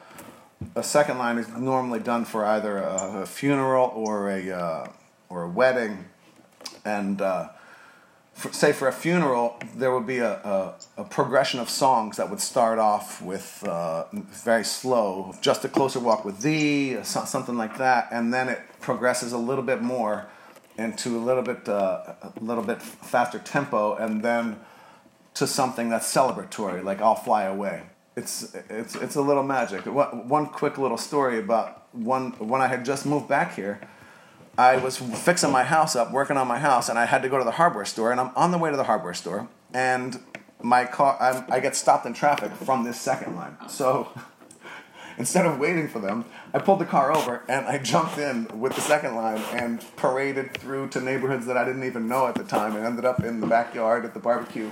[0.75, 4.87] a second line is normally done for either a, a funeral or a uh,
[5.31, 6.07] or a wedding,
[6.85, 7.49] and uh,
[8.35, 12.28] for, say for a funeral, there would be a, a, a, progression of songs that
[12.31, 17.78] would start off with uh, very slow, just a closer walk with thee, something like
[17.78, 20.26] that, and then it progresses a little bit more
[20.78, 24.59] into a little bit uh, a little bit faster tempo, and then
[25.35, 27.83] to something that's celebratory, like "I'll Fly Away."
[28.16, 29.83] It's it's it's a little magic.
[29.85, 33.81] One quick little story about one when I had just moved back here.
[34.59, 37.38] I was fixing my house up, working on my house, and I had to go
[37.38, 38.11] to the hardware store.
[38.12, 40.20] And I'm on the way to the hardware store, and
[40.62, 43.57] my car, I'm, I get stopped in traffic from this second line.
[43.68, 44.09] So
[45.18, 48.74] instead of waiting for them, I pulled the car over and I jumped in with
[48.74, 52.44] the second line and paraded through to neighborhoods that I didn't even know at the
[52.44, 54.70] time and ended up in the backyard at the barbecue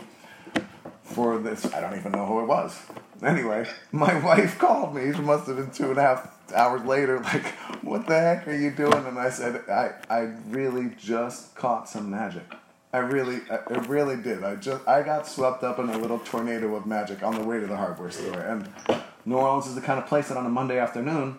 [1.03, 1.73] for this.
[1.73, 2.79] I don't even know who it was.
[3.23, 5.03] Anyway, my wife called me.
[5.03, 7.45] It must have been two and a half hours later, like,
[7.89, 9.07] what the heck are you doing?
[9.07, 12.45] And I said, I, I really just caught some magic.
[12.93, 14.45] I really, I really did.
[14.45, 17.61] I just, I got swept up in a little tornado of magic on the way
[17.61, 18.41] to the hardware store.
[18.41, 18.69] And
[19.25, 21.39] New Orleans is the kind of place that on a Monday afternoon,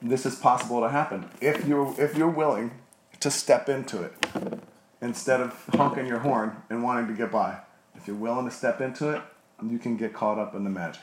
[0.00, 2.72] this is possible to happen if you're if you're willing
[3.20, 4.12] to step into it
[5.00, 7.58] instead of honking your horn and wanting to get by.
[7.94, 9.22] If you're willing to step into it,
[9.66, 11.02] you can get caught up in the magic.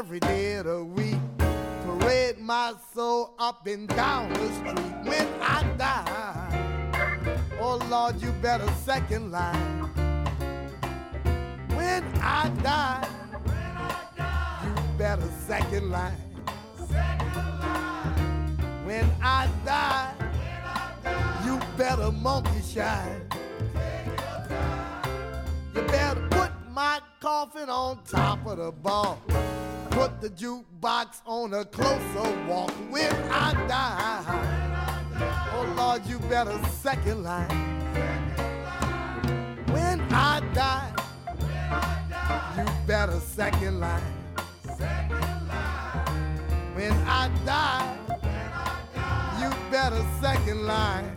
[0.00, 1.20] Every day of the week.
[1.84, 7.36] Parade my soul up and down the street when I die.
[7.60, 9.82] Oh Lord, you better second line.
[11.76, 13.08] When I die,
[14.64, 16.16] you better second line.
[18.86, 20.14] When I die,
[21.44, 23.28] you better monkey shine.
[25.74, 29.18] You better put my coffin on top of the bar.
[29.90, 34.24] Put the jukebox on a closer walk when I die.
[35.52, 37.48] Oh Lord, you better second line.
[39.72, 40.92] When I die,
[42.56, 44.00] you better second line.
[46.74, 47.96] When I die,
[49.40, 51.16] you better second line.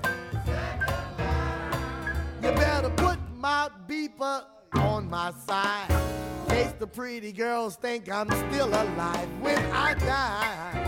[2.41, 4.43] You better put my beeper
[4.76, 6.22] on my side.
[6.53, 10.83] Case the pretty girls think I'm still alive when I die.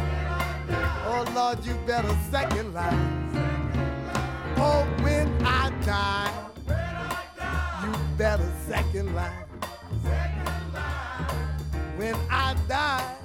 [1.07, 3.31] Oh Lord, you better second line.
[4.57, 6.31] Oh, when I die,
[7.83, 9.47] you better second line.
[11.97, 13.15] When I die,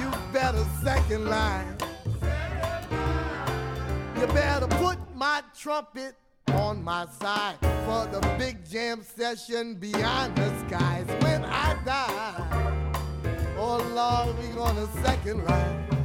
[0.00, 1.76] you better second line.
[4.18, 6.14] You better put my trumpet
[6.54, 11.06] on my side for the big jam session beyond the skies.
[11.22, 12.92] When I die,
[13.58, 16.01] oh Lord, we gonna second line.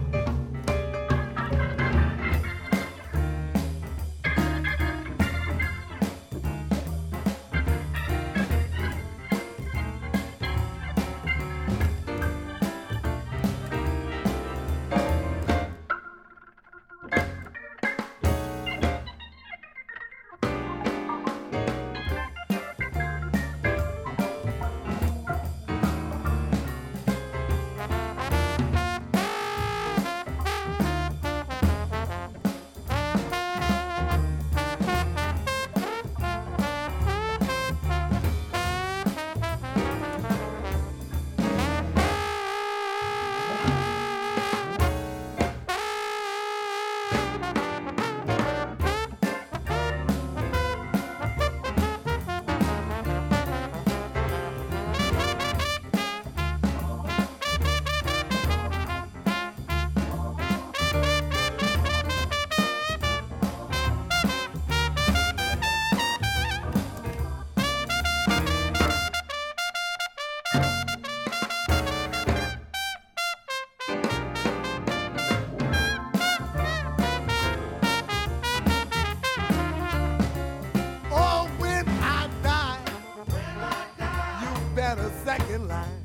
[85.27, 86.01] Better second line.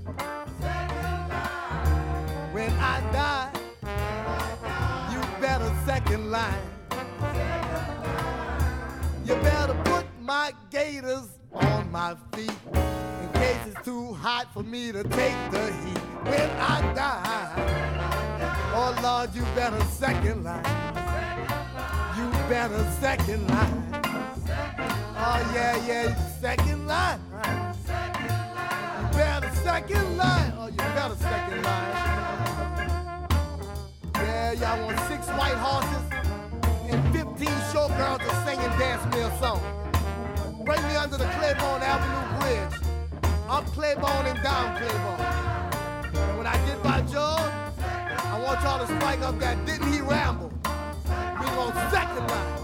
[2.53, 3.51] When I die,
[5.13, 6.63] you better second line.
[9.25, 14.91] You better put my gators on my feet in case it's too hot for me
[14.91, 16.03] to take the heat.
[16.25, 17.53] When I die,
[18.75, 20.65] oh Lord, you better second line.
[22.17, 24.03] You better second line.
[25.25, 27.21] Oh yeah, yeah, second line.
[29.63, 30.53] Second line.
[30.59, 31.93] Oh, you better second line.
[34.17, 36.03] Yeah, y'all want six white horses
[36.91, 39.63] and 15 showgirls to sing and dance me a song.
[40.65, 42.81] Bring me under the Claiborne Avenue Bridge.
[43.49, 45.21] Up Claiborne and down Claiborne.
[46.29, 47.53] And when I get by George,
[48.33, 50.53] I want y'all to spike up that Didn't He Ramble?
[51.41, 52.62] We on second line.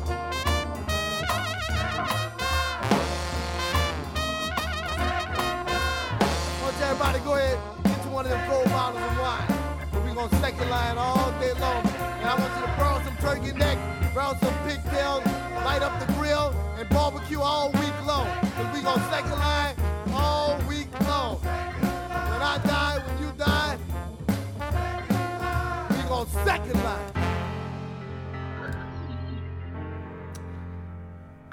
[6.89, 9.47] Everybody go ahead get you one of them gold bottles of wine.
[9.93, 11.85] But we gonna second line all day long.
[12.21, 13.77] And I want you to brown some turkey neck,
[14.15, 15.25] brown some pigtails,
[15.67, 18.27] light up the grill, and barbecue all week long.
[18.57, 19.77] Cause we gonna second line
[20.15, 21.37] all week long.
[21.37, 23.77] When I die, when you die,
[25.91, 27.18] we gonna second line.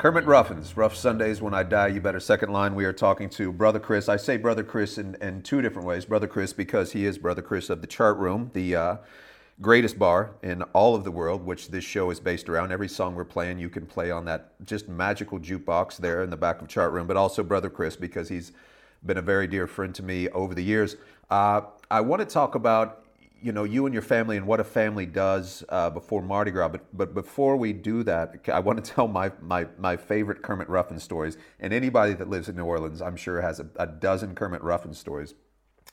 [0.05, 2.75] Kermit Ruffins, Rough Sundays When I Die, You Better Second Line.
[2.75, 4.07] We are talking to Brother Chris.
[4.07, 6.05] I say Brother Chris in, in two different ways.
[6.05, 8.97] Brother Chris because he is Brother Chris of the Chart Room, the uh,
[9.61, 12.71] greatest bar in all of the world, which this show is based around.
[12.71, 16.37] Every song we're playing, you can play on that just magical jukebox there in the
[16.37, 18.51] back of Chart Room, but also Brother Chris because he's
[19.03, 20.97] been a very dear friend to me over the years.
[21.31, 23.04] Uh, I want to talk about
[23.41, 26.69] you know you and your family and what a family does uh, before Mardi Gras.
[26.69, 30.69] But but before we do that, I want to tell my my my favorite Kermit
[30.69, 31.37] Ruffin stories.
[31.59, 34.93] And anybody that lives in New Orleans, I'm sure has a, a dozen Kermit Ruffin
[34.93, 35.33] stories.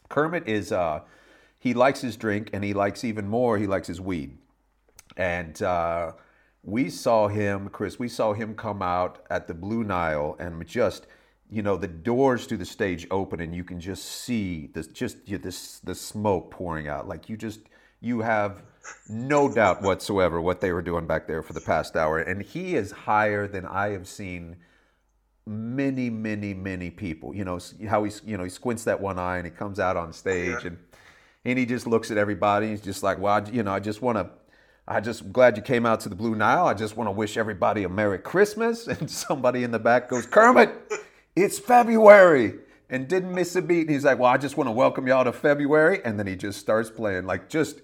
[0.08, 1.00] Kermit is uh,
[1.58, 3.58] he likes his drink, and he likes even more.
[3.58, 4.38] He likes his weed,
[5.16, 5.60] and.
[5.62, 6.12] Uh,
[6.64, 11.08] we saw him, Chris, we saw him come out at the Blue Nile and just,
[11.50, 15.18] you know, the doors to the stage open and you can just see this, just
[15.26, 17.08] yeah, this, the smoke pouring out.
[17.08, 17.60] Like you just,
[18.00, 18.62] you have
[19.08, 22.18] no doubt whatsoever what they were doing back there for the past hour.
[22.18, 24.56] And he is higher than I have seen
[25.46, 27.34] many, many, many people.
[27.34, 29.96] You know how he's, you know, he squints that one eye and he comes out
[29.96, 30.78] on stage and
[31.44, 32.68] and he just looks at everybody.
[32.68, 34.30] He's just like, well, I, you know, I just want to.
[34.86, 36.66] I just glad you came out to the Blue Nile.
[36.66, 38.86] I just want to wish everybody a Merry Christmas.
[38.88, 40.70] And somebody in the back goes, Kermit,
[41.34, 42.54] it's February,
[42.90, 43.82] and didn't miss a beat.
[43.82, 46.36] And he's like, well, I just want to welcome y'all to February, and then he
[46.36, 47.80] just starts playing like just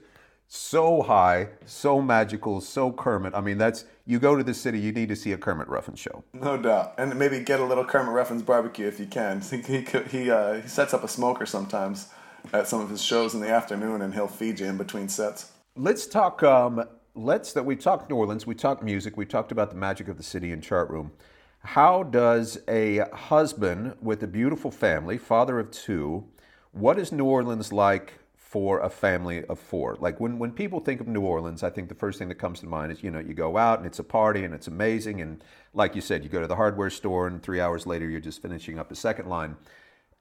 [0.49, 3.35] so high, so magical, so Kermit.
[3.35, 5.95] I mean, that's you go to the city, you need to see a Kermit Ruffin
[5.95, 6.25] show.
[6.33, 9.43] No doubt, and maybe get a little Kermit Ruffin's barbecue if you can.
[9.51, 12.09] He he he, uh, he sets up a smoker sometimes
[12.53, 15.53] at some of his shows in the afternoon, and he'll feed you in between sets.
[15.77, 16.43] Let's talk.
[16.43, 16.85] Um,
[17.15, 18.47] let's that we talked New Orleans.
[18.47, 19.17] We talked music.
[19.17, 21.13] We talked about the magic of the city and chart room.
[21.61, 26.25] How does a husband with a beautiful family, father of two,
[26.73, 28.15] what is New Orleans like
[28.49, 29.99] for a family of four.
[30.01, 32.61] Like when, when people think of New Orleans, I think the first thing that comes
[32.61, 35.21] to mind is, you know, you go out and it's a party and it's amazing.
[35.21, 35.45] And
[35.75, 38.41] like you said, you go to the hardware store and three hours later you're just
[38.41, 39.57] finishing up a second line.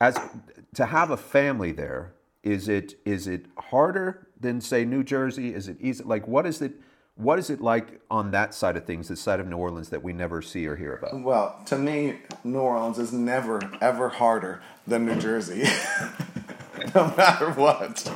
[0.01, 0.19] As
[0.75, 5.53] to have a family there, is it is it harder than say New Jersey?
[5.53, 6.03] Is it easy?
[6.03, 6.73] Like what is it
[7.18, 10.03] what is it like on that side of things, the side of New Orleans that
[10.03, 11.22] we never see or hear about?
[11.22, 15.63] Well, to me, New Orleans is never ever harder than New Jersey.
[16.95, 18.09] no matter what.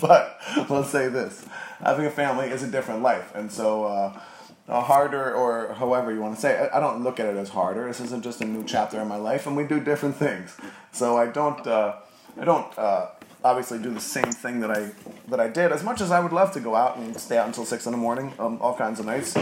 [0.00, 1.46] but let's say this:
[1.80, 4.20] having a family is a different life, and so uh,
[4.68, 7.50] a harder or however you want to say it, I don't look at it as
[7.50, 7.86] harder.
[7.86, 10.56] This isn't just a new chapter in my life, and we do different things.
[10.90, 11.96] So I don't, uh,
[12.40, 12.78] I don't.
[12.78, 13.08] Uh,
[13.44, 14.90] obviously, do the same thing that I
[15.28, 15.72] that I did.
[15.72, 17.92] As much as I would love to go out and stay out until six in
[17.92, 19.36] the morning, um, all kinds of nights.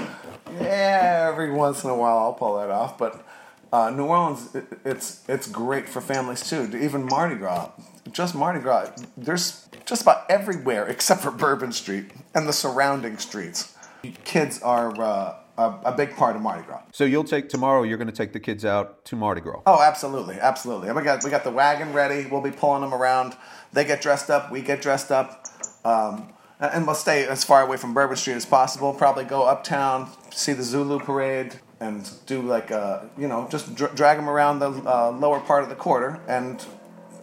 [0.59, 2.99] Every once in a while I'll pull that off.
[2.99, 3.25] But
[3.73, 6.71] uh, New Orleans, it, it's it's great for families too.
[6.81, 7.71] Even Mardi Gras,
[8.13, 8.91] just Mardi Gras.
[9.17, 13.77] There's just about everywhere except for Bourbon Street and the surrounding streets.
[14.25, 16.83] Kids are uh, a, a big part of Mardi Gras.
[16.93, 17.83] So you'll take tomorrow.
[17.83, 19.61] You're going to take the kids out to Mardi Gras.
[19.67, 20.91] Oh, absolutely, absolutely.
[20.93, 22.27] We got we got the wagon ready.
[22.27, 23.37] We'll be pulling them around.
[23.73, 24.51] They get dressed up.
[24.51, 25.47] We get dressed up.
[25.85, 28.93] Um, and we'll stay as far away from Bourbon Street as possible.
[28.93, 33.95] Probably go uptown, see the Zulu parade, and do like uh, you know just dr-
[33.95, 36.65] drag them around the uh, lower part of the quarter and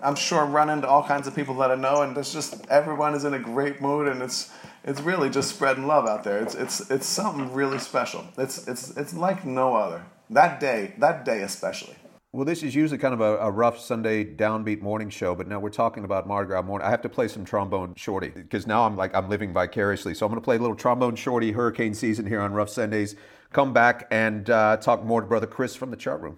[0.02, 3.14] i'm sure run into all kinds of people that i know and it's just everyone
[3.14, 4.52] is in a great mood and it's
[4.84, 8.95] it's really just spreading love out there it's it's it's something really special it's it's
[8.98, 11.95] it's like no other that day that day especially
[12.34, 15.60] well, this is usually kind of a, a, rough Sunday downbeat morning show, but now
[15.60, 16.86] we're talking about Mardi Gras morning.
[16.86, 20.14] I have to play some trombone shorty because now I'm like I'm living vicariously.
[20.14, 23.16] So I'm going to play a little trombone shorty hurricane season here on Rough Sundays
[23.52, 26.38] come back and uh, talk more to Brother Chris from the chart room.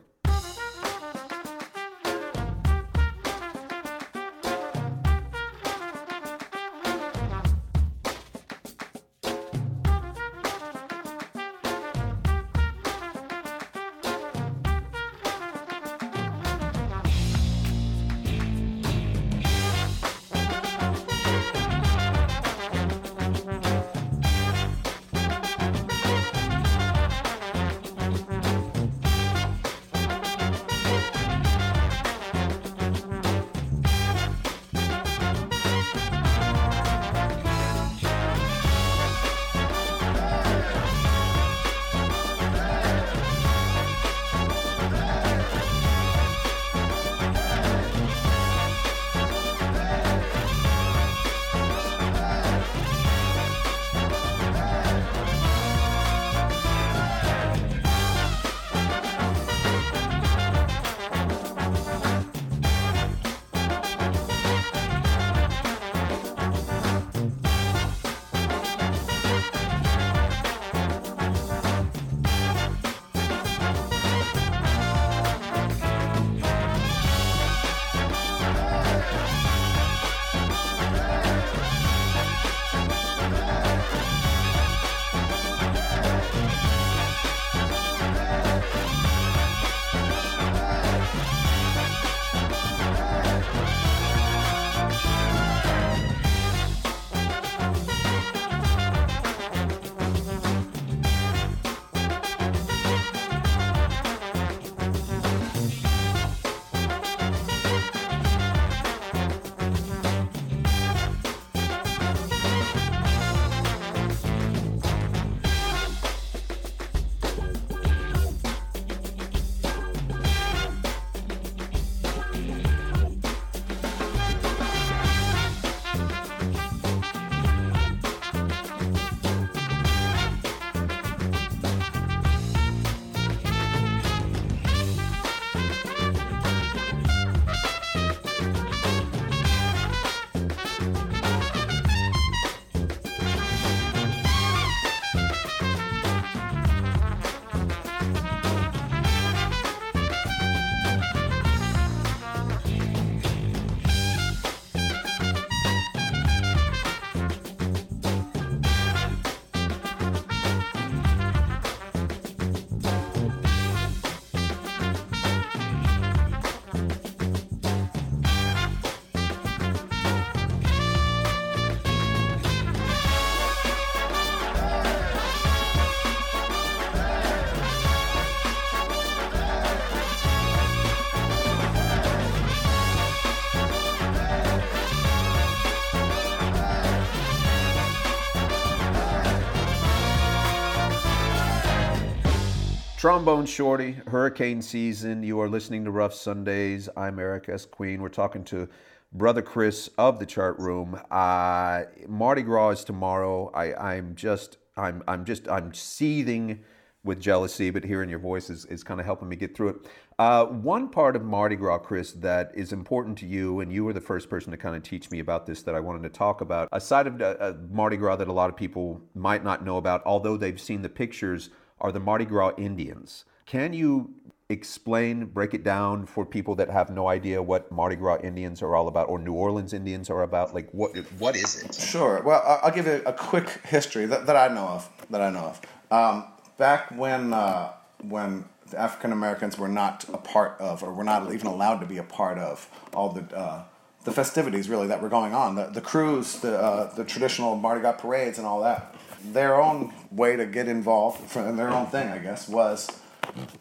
[192.99, 195.23] Trombone Shorty, hurricane season.
[195.23, 196.89] You are listening to Rough Sundays.
[196.97, 197.65] I'm Eric S.
[197.65, 198.01] Queen.
[198.01, 198.67] We're talking to
[199.13, 200.99] Brother Chris of the Chart Room.
[201.09, 203.51] Uh, Mardi Gras is tomorrow.
[203.53, 206.59] I, I'm just, I'm, I'm just, I'm seething
[207.05, 209.75] with jealousy, but hearing your voice is, is kind of helping me get through it.
[210.19, 213.93] Uh, one part of Mardi Gras, Chris, that is important to you, and you were
[213.93, 216.41] the first person to kind of teach me about this that I wanted to talk
[216.41, 216.67] about.
[216.73, 219.77] A side of uh, uh, Mardi Gras that a lot of people might not know
[219.77, 221.49] about, although they've seen the pictures,
[221.81, 223.25] are the Mardi Gras Indians.
[223.45, 224.13] Can you
[224.49, 228.75] explain, break it down for people that have no idea what Mardi Gras Indians are
[228.75, 230.53] all about, or New Orleans Indians are about?
[230.53, 231.75] Like, what what is it?
[231.75, 232.21] Sure.
[232.23, 234.89] Well, I'll give you a quick history that, that I know of.
[235.09, 235.61] That I know of.
[235.91, 236.25] Um,
[236.57, 241.31] back when uh, when the African Americans were not a part of, or were not
[241.33, 243.63] even allowed to be a part of, all the uh,
[244.03, 247.81] the festivities really that were going on, the the krewes, the uh, the traditional Mardi
[247.81, 248.95] Gras parades, and all that.
[249.23, 252.89] Their own way to get involved, and their own thing, I guess, was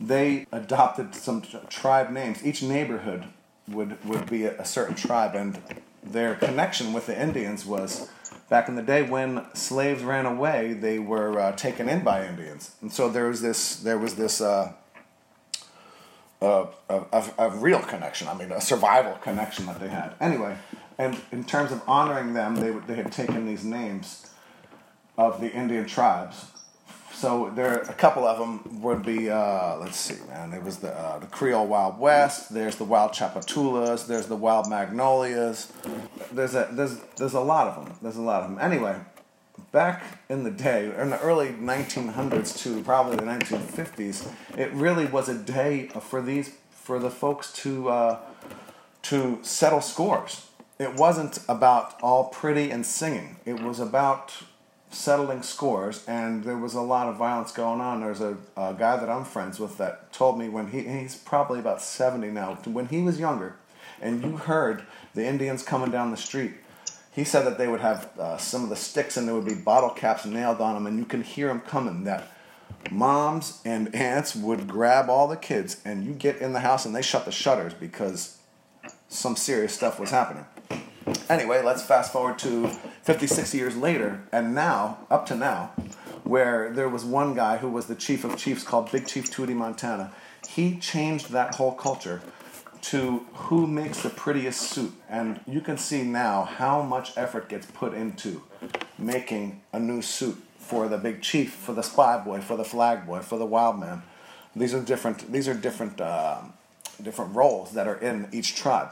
[0.00, 2.44] they adopted some tribe names.
[2.44, 3.24] Each neighborhood
[3.68, 5.60] would would be a, certain tribe, and
[6.02, 8.10] their connection with the Indians was
[8.48, 10.72] back in the day when slaves ran away.
[10.72, 14.40] They were uh, taken in by Indians, and so there was this there was this.
[14.40, 14.72] Uh,
[16.40, 18.28] a, a, a real connection.
[18.28, 20.14] I mean, a survival connection that they had.
[20.20, 20.56] Anyway,
[20.96, 24.27] and in terms of honoring them, they they had taken these names
[25.18, 26.46] of the Indian tribes.
[27.12, 29.28] So there, a couple of them would be.
[29.28, 30.52] Uh, let's see, man.
[30.52, 32.54] There was the uh, the Creole Wild West.
[32.54, 34.06] There's the Wild Tchoupitoulas.
[34.06, 35.72] There's the Wild Magnolias.
[36.30, 37.96] There's a there's there's a lot of them.
[38.00, 38.60] There's a lot of them.
[38.60, 38.94] Anyway,
[39.72, 45.28] back in the day, in the early 1900s to probably the 1950s, it really was
[45.28, 48.20] a day for these for the folks to uh,
[49.02, 50.46] to settle scores.
[50.78, 53.38] It wasn't about all pretty and singing.
[53.44, 54.34] It was about
[54.90, 58.00] settling scores, and there was a lot of violence going on.
[58.00, 61.58] There's a, a guy that I'm friends with that told me when he he's probably
[61.58, 62.54] about 70 now.
[62.64, 63.56] When he was younger,
[64.00, 64.84] and you heard
[65.14, 66.52] the Indians coming down the street,
[67.12, 69.54] he said that they would have uh, some of the sticks and there would be
[69.54, 72.04] bottle caps nailed on them, and you can hear them coming.
[72.04, 72.32] That
[72.90, 76.94] moms and aunts would grab all the kids, and you get in the house and
[76.94, 78.38] they shut the shutters because
[79.08, 80.44] some serious stuff was happening.
[81.28, 82.68] Anyway, let's fast forward to
[83.02, 85.72] 50, 60 years later, and now, up to now,
[86.24, 89.54] where there was one guy who was the chief of chiefs called Big Chief Tootie
[89.54, 90.12] Montana.
[90.48, 92.20] He changed that whole culture
[92.80, 94.92] to who makes the prettiest suit.
[95.08, 98.42] And you can see now how much effort gets put into
[98.98, 103.06] making a new suit for the big chief, for the spy boy, for the flag
[103.06, 104.02] boy, for the wild man.
[104.54, 105.32] These are different.
[105.32, 106.00] These are different.
[106.00, 106.52] um
[107.02, 108.88] different roles that are in each tribe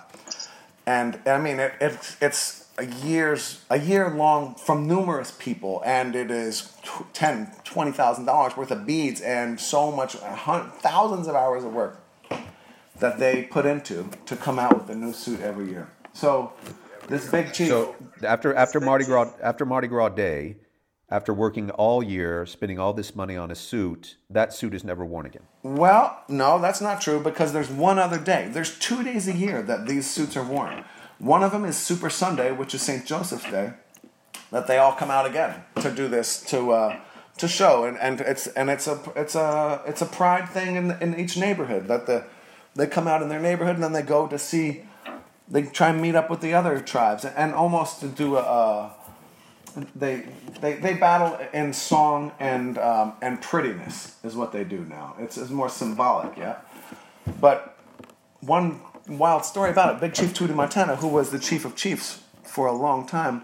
[0.87, 6.14] and I mean it, it's it's a years a year long from numerous people, and
[6.14, 6.72] it is
[7.12, 12.01] ten twenty thousand dollars worth of beads and so much thousands of hours of work
[12.99, 15.89] that they put into to come out with a new suit every year.
[16.12, 16.53] So
[17.09, 17.68] this big chief.
[17.68, 20.57] So after after Mardi Gras after Mardi Gras Day,
[21.09, 25.05] after working all year, spending all this money on a suit, that suit is never
[25.05, 25.43] worn again.
[25.63, 28.49] Well, no, that's not true because there's one other day.
[28.53, 30.85] There's two days a year that these suits are worn.
[31.19, 33.07] One of them is Super Sunday, which is St.
[33.07, 33.75] Joseph's Day,
[34.51, 37.01] that they all come out again to do this to uh,
[37.39, 40.91] to show, and, and it's and it's a it's a it's a pride thing in
[41.01, 42.25] in each neighborhood that the
[42.75, 44.85] they come out in their neighborhood and then they go to see
[45.49, 48.41] they try and meet up with the other tribes and, almost to do a.
[48.41, 48.97] a
[49.95, 50.24] they,
[50.61, 55.14] they they battle in song and um, and prettiness is what they do now.
[55.18, 56.57] It's, it's more symbolic, yeah.
[57.41, 57.79] But
[58.41, 62.22] one wild story about it: Big Chief Tootie Montana, who was the chief of chiefs
[62.43, 63.43] for a long time,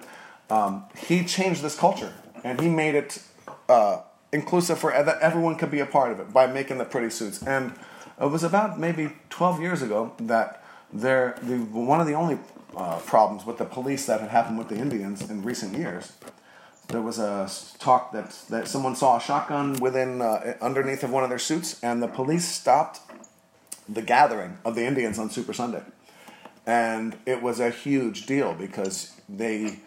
[0.50, 2.12] um, he changed this culture
[2.44, 3.22] and he made it
[3.68, 4.00] uh,
[4.32, 7.42] inclusive for that everyone could be a part of it by making the pretty suits.
[7.42, 7.72] And
[8.20, 10.61] it was about maybe 12 years ago that
[10.92, 12.38] there the one of the only
[12.76, 16.12] uh, problems with the police that had happened with the Indians in recent years.
[16.88, 21.24] There was a talk that that someone saw a shotgun within uh, underneath of one
[21.24, 23.00] of their suits, and the police stopped
[23.88, 25.82] the gathering of the Indians on Super Sunday,
[26.66, 29.80] and it was a huge deal because they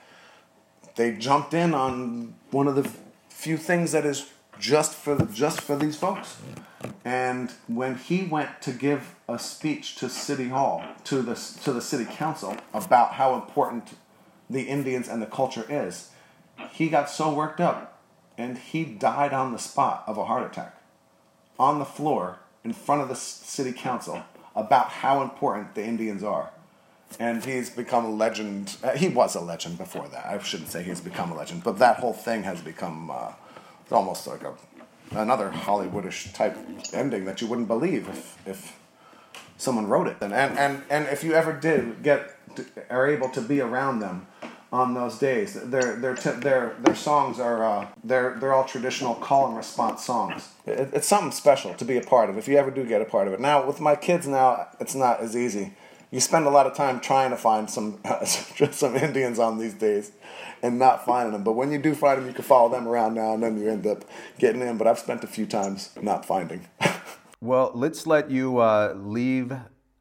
[0.95, 2.89] they jumped in on one of the
[3.29, 6.37] few things that is just for just for these folks.
[7.03, 11.81] And when he went to give a speech to City Hall, to the to the
[11.81, 13.97] City Council about how important
[14.49, 16.11] the Indians and the culture is,
[16.71, 18.01] he got so worked up,
[18.37, 20.77] and he died on the spot of a heart attack,
[21.59, 24.23] on the floor in front of the City Council
[24.55, 26.51] about how important the Indians are
[27.19, 28.75] and he's become a legend.
[28.83, 30.25] Uh, he was a legend before that.
[30.25, 33.31] I shouldn't say he's become a legend, but that whole thing has become uh,
[33.91, 34.53] almost like a
[35.11, 36.57] another Hollywoodish type
[36.93, 38.79] ending that you wouldn't believe if if
[39.57, 40.17] someone wrote it.
[40.21, 42.31] And and and, and if you ever did get
[42.89, 44.27] are able to be around them
[44.71, 49.47] on those days, their their their their songs are uh, they're they're all traditional call
[49.47, 50.49] and response songs.
[50.65, 53.05] It, it's something special to be a part of if you ever do get a
[53.05, 53.39] part of it.
[53.39, 55.73] Now with my kids now, it's not as easy.
[56.15, 57.99] You spend a lot of time trying to find some
[58.71, 60.13] some Indians on these days
[60.63, 61.43] and not finding them.
[61.43, 63.69] But when you do find them, you can follow them around now and then you
[63.69, 64.05] end up
[64.39, 64.77] getting in.
[64.77, 66.67] But I've spent a few times not finding.
[67.41, 69.53] Well, let's let you uh, leave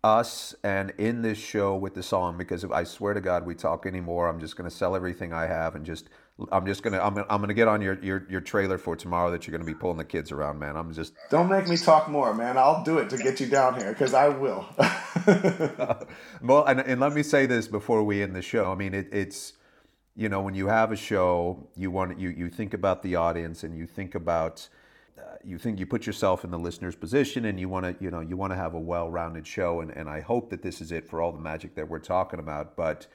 [0.03, 3.55] us and in this show with the song because if I swear to God we
[3.55, 6.09] talk anymore, I'm just going to sell everything I have and just
[6.51, 9.47] I'm just gonna I'm, I'm gonna get on your, your your trailer for tomorrow that
[9.47, 10.77] you're gonna be pulling the kids around, man.
[10.77, 12.59] I'm just Don't make me talk more, man.
[12.59, 14.67] I'll do it to get you down here because I will.
[16.43, 18.71] well, and, and let me say this before we end the show.
[18.71, 19.53] I mean, it, it's
[20.17, 23.63] you know when you have a show, you want you you think about the audience
[23.63, 24.69] and you think about
[25.17, 28.11] uh, you think you put yourself in the listener's position and you want to you
[28.11, 30.91] know you want to have a well-rounded show and, and i hope that this is
[30.91, 33.07] it for all the magic that we're talking about but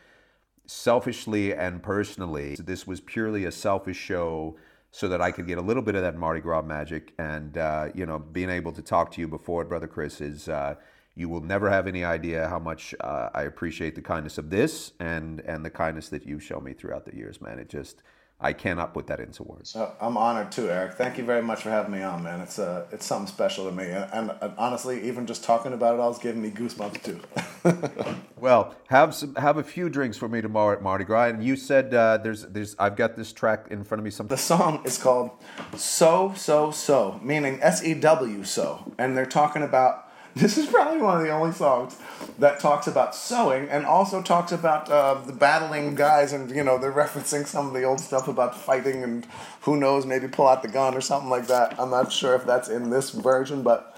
[0.70, 4.56] selfishly and personally this was purely a selfish show
[4.92, 7.14] so that i could get a little bit of that mardi gras magic.
[7.18, 10.76] And uh, you know being able to talk to you before brother chris is uh,
[11.16, 14.94] you will never have any idea how much uh, i appreciate the kindness of this
[15.00, 17.58] and and the kindness that you show me throughout the years man.
[17.58, 18.04] It just
[18.42, 19.76] I cannot put that into words.
[19.76, 20.94] Uh, I'm honored too, Eric.
[20.94, 22.40] Thank you very much for having me on, man.
[22.40, 26.00] It's uh, it's something special to me, and, and honestly, even just talking about it
[26.00, 28.16] all is giving me goosebumps too.
[28.40, 31.26] well, have some, have a few drinks for me tomorrow at Mardi Gras.
[31.26, 34.10] And you said uh, there's there's I've got this track in front of me.
[34.12, 35.32] Some the song is called
[35.76, 41.02] "So So So," meaning S E W so, and they're talking about this is probably
[41.02, 41.98] one of the only songs
[42.38, 46.78] that talks about sewing and also talks about uh, the battling guys and you know
[46.78, 49.26] they're referencing some of the old stuff about fighting and
[49.62, 51.80] who knows maybe pull out the gun or something like that.
[51.80, 53.98] I'm not sure if that's in this version, but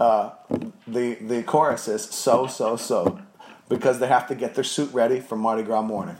[0.00, 0.30] uh,
[0.86, 3.20] the the chorus is so so so
[3.68, 6.16] because they have to get their suit ready for Mardi Gras morning.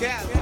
[0.00, 0.39] Tell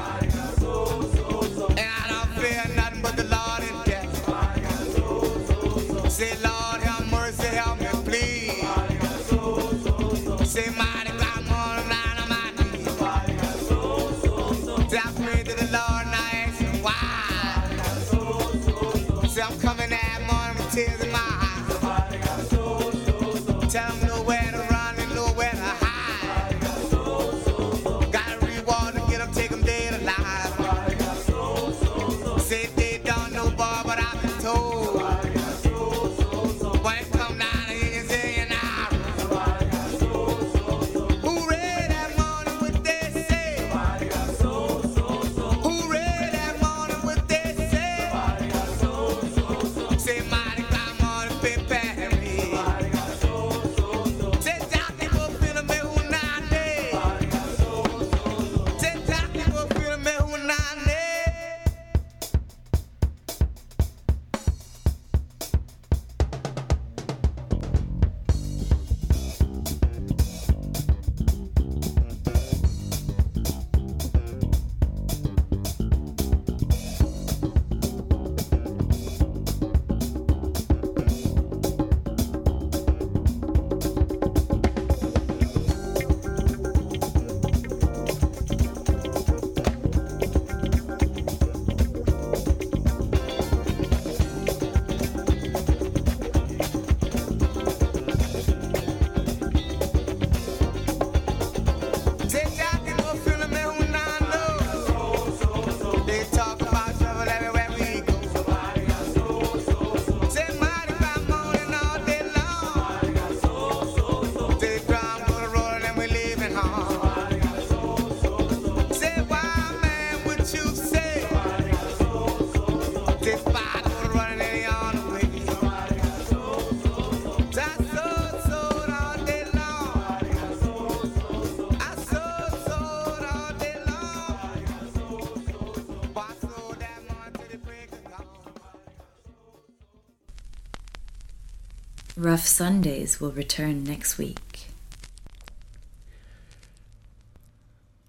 [142.49, 144.69] Sundays will return next week.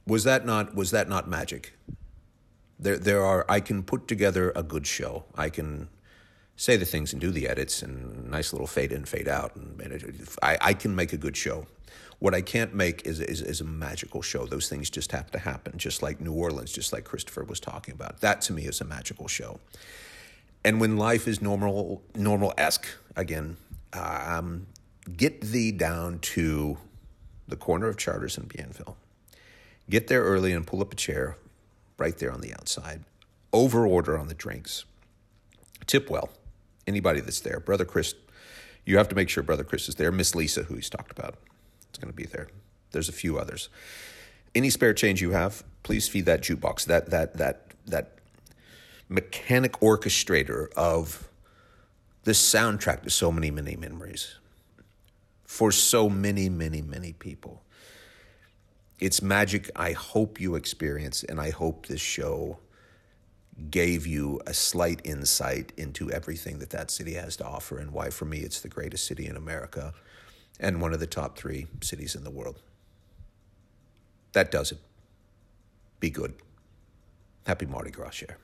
[0.08, 1.74] Was that not was that not magic?
[2.80, 5.26] There there are I can put together a good show.
[5.36, 5.90] I can
[6.56, 9.80] say the things and do the edits and nice little fade in, fade out, and,
[9.80, 11.68] and I, I can make a good show.
[12.20, 14.46] What I can't make is, is is a magical show.
[14.46, 17.94] Those things just have to happen, just like New Orleans, just like Christopher was talking
[17.94, 18.22] about.
[18.22, 19.60] That to me is a magical show.
[20.66, 23.58] And when life is normal, normal esque again,
[23.94, 24.68] um,
[25.16, 26.78] get thee down to
[27.48, 28.96] the corner of Chartres and Bienville.
[29.90, 31.36] Get there early and pull up a chair
[31.98, 33.04] right there on the outside.
[33.52, 34.86] Over order on the drinks.
[35.88, 36.30] Tip well.
[36.86, 37.60] Anybody that's there.
[37.60, 38.14] Brother Chris,
[38.86, 40.12] you have to make sure Brother Chris is there.
[40.12, 41.36] Miss Lisa, who he's talked about,
[41.92, 42.48] is going to be there.
[42.92, 43.70] There's a few others.
[44.54, 46.86] Any spare change you have, please feed that jukebox.
[46.86, 48.14] That that that that
[49.08, 51.29] mechanic orchestrator of
[52.24, 54.36] the soundtrack to so many, many memories
[55.46, 57.64] for so many, many, many people.
[59.00, 62.60] It's magic I hope you experience, and I hope this show
[63.72, 68.10] gave you a slight insight into everything that that city has to offer and why,
[68.10, 69.94] for me, it's the greatest city in America
[70.60, 72.62] and one of the top three cities in the world.
[74.34, 74.78] That does it.
[76.00, 76.36] Be good.
[77.48, 78.38] Happy Mardi Gras share.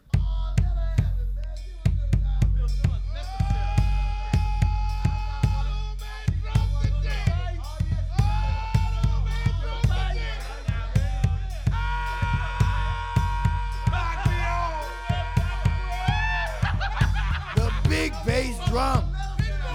[18.75, 19.05] Drum,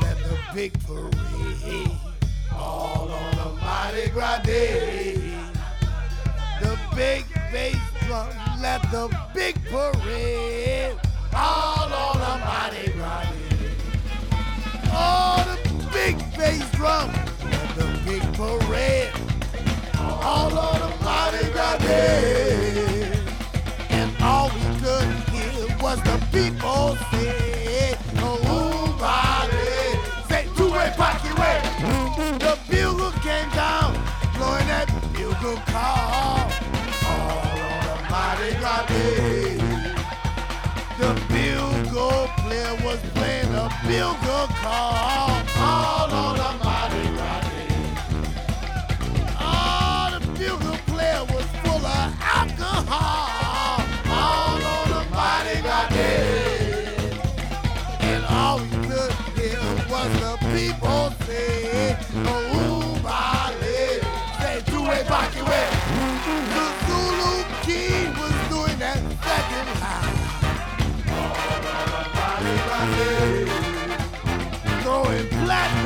[0.03, 1.91] let the big parade
[2.55, 5.15] all on a Mardi Gras day.
[6.61, 8.29] The big bass drum,
[8.61, 10.99] let the big parade
[11.35, 13.71] all on a Mardi Gras day.
[14.93, 15.57] Oh, the
[15.95, 17.11] big bass drum,
[17.53, 19.13] let the big parade
[19.97, 23.19] all on a Mardi Gras day.
[23.89, 27.60] And all we could hear was the people say,
[35.41, 36.51] bugle call.
[37.07, 39.57] All on a Mardi Gras day.
[40.99, 45.43] The bugle player was playing a bugle call.
[45.57, 47.69] All on a Mardi Gras day.
[49.41, 53.85] Oh, the bugle player was full of alcohol.
[54.09, 56.95] All on a Mardi Gras day.
[58.01, 61.20] And all we could hear was the people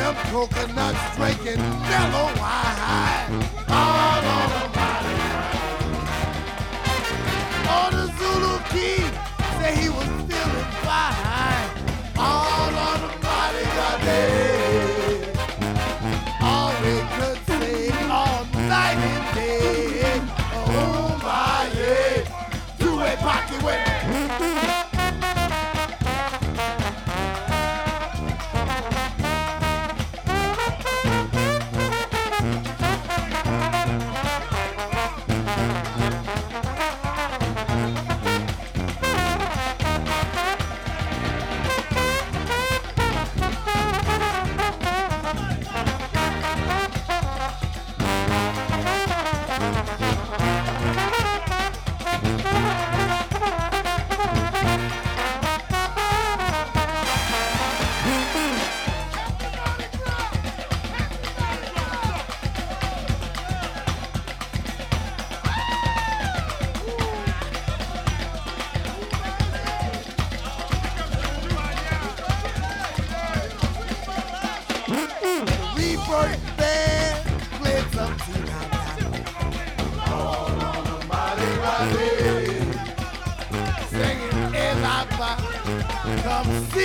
[0.04, 3.30] platinum coconuts, drinking mellow wine.
[3.68, 5.16] All on the body.
[7.66, 9.10] Oh, the Zulu King
[9.58, 11.53] said he was feeling fine.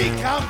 [0.07, 0.48] Come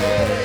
[0.00, 0.37] Yeah.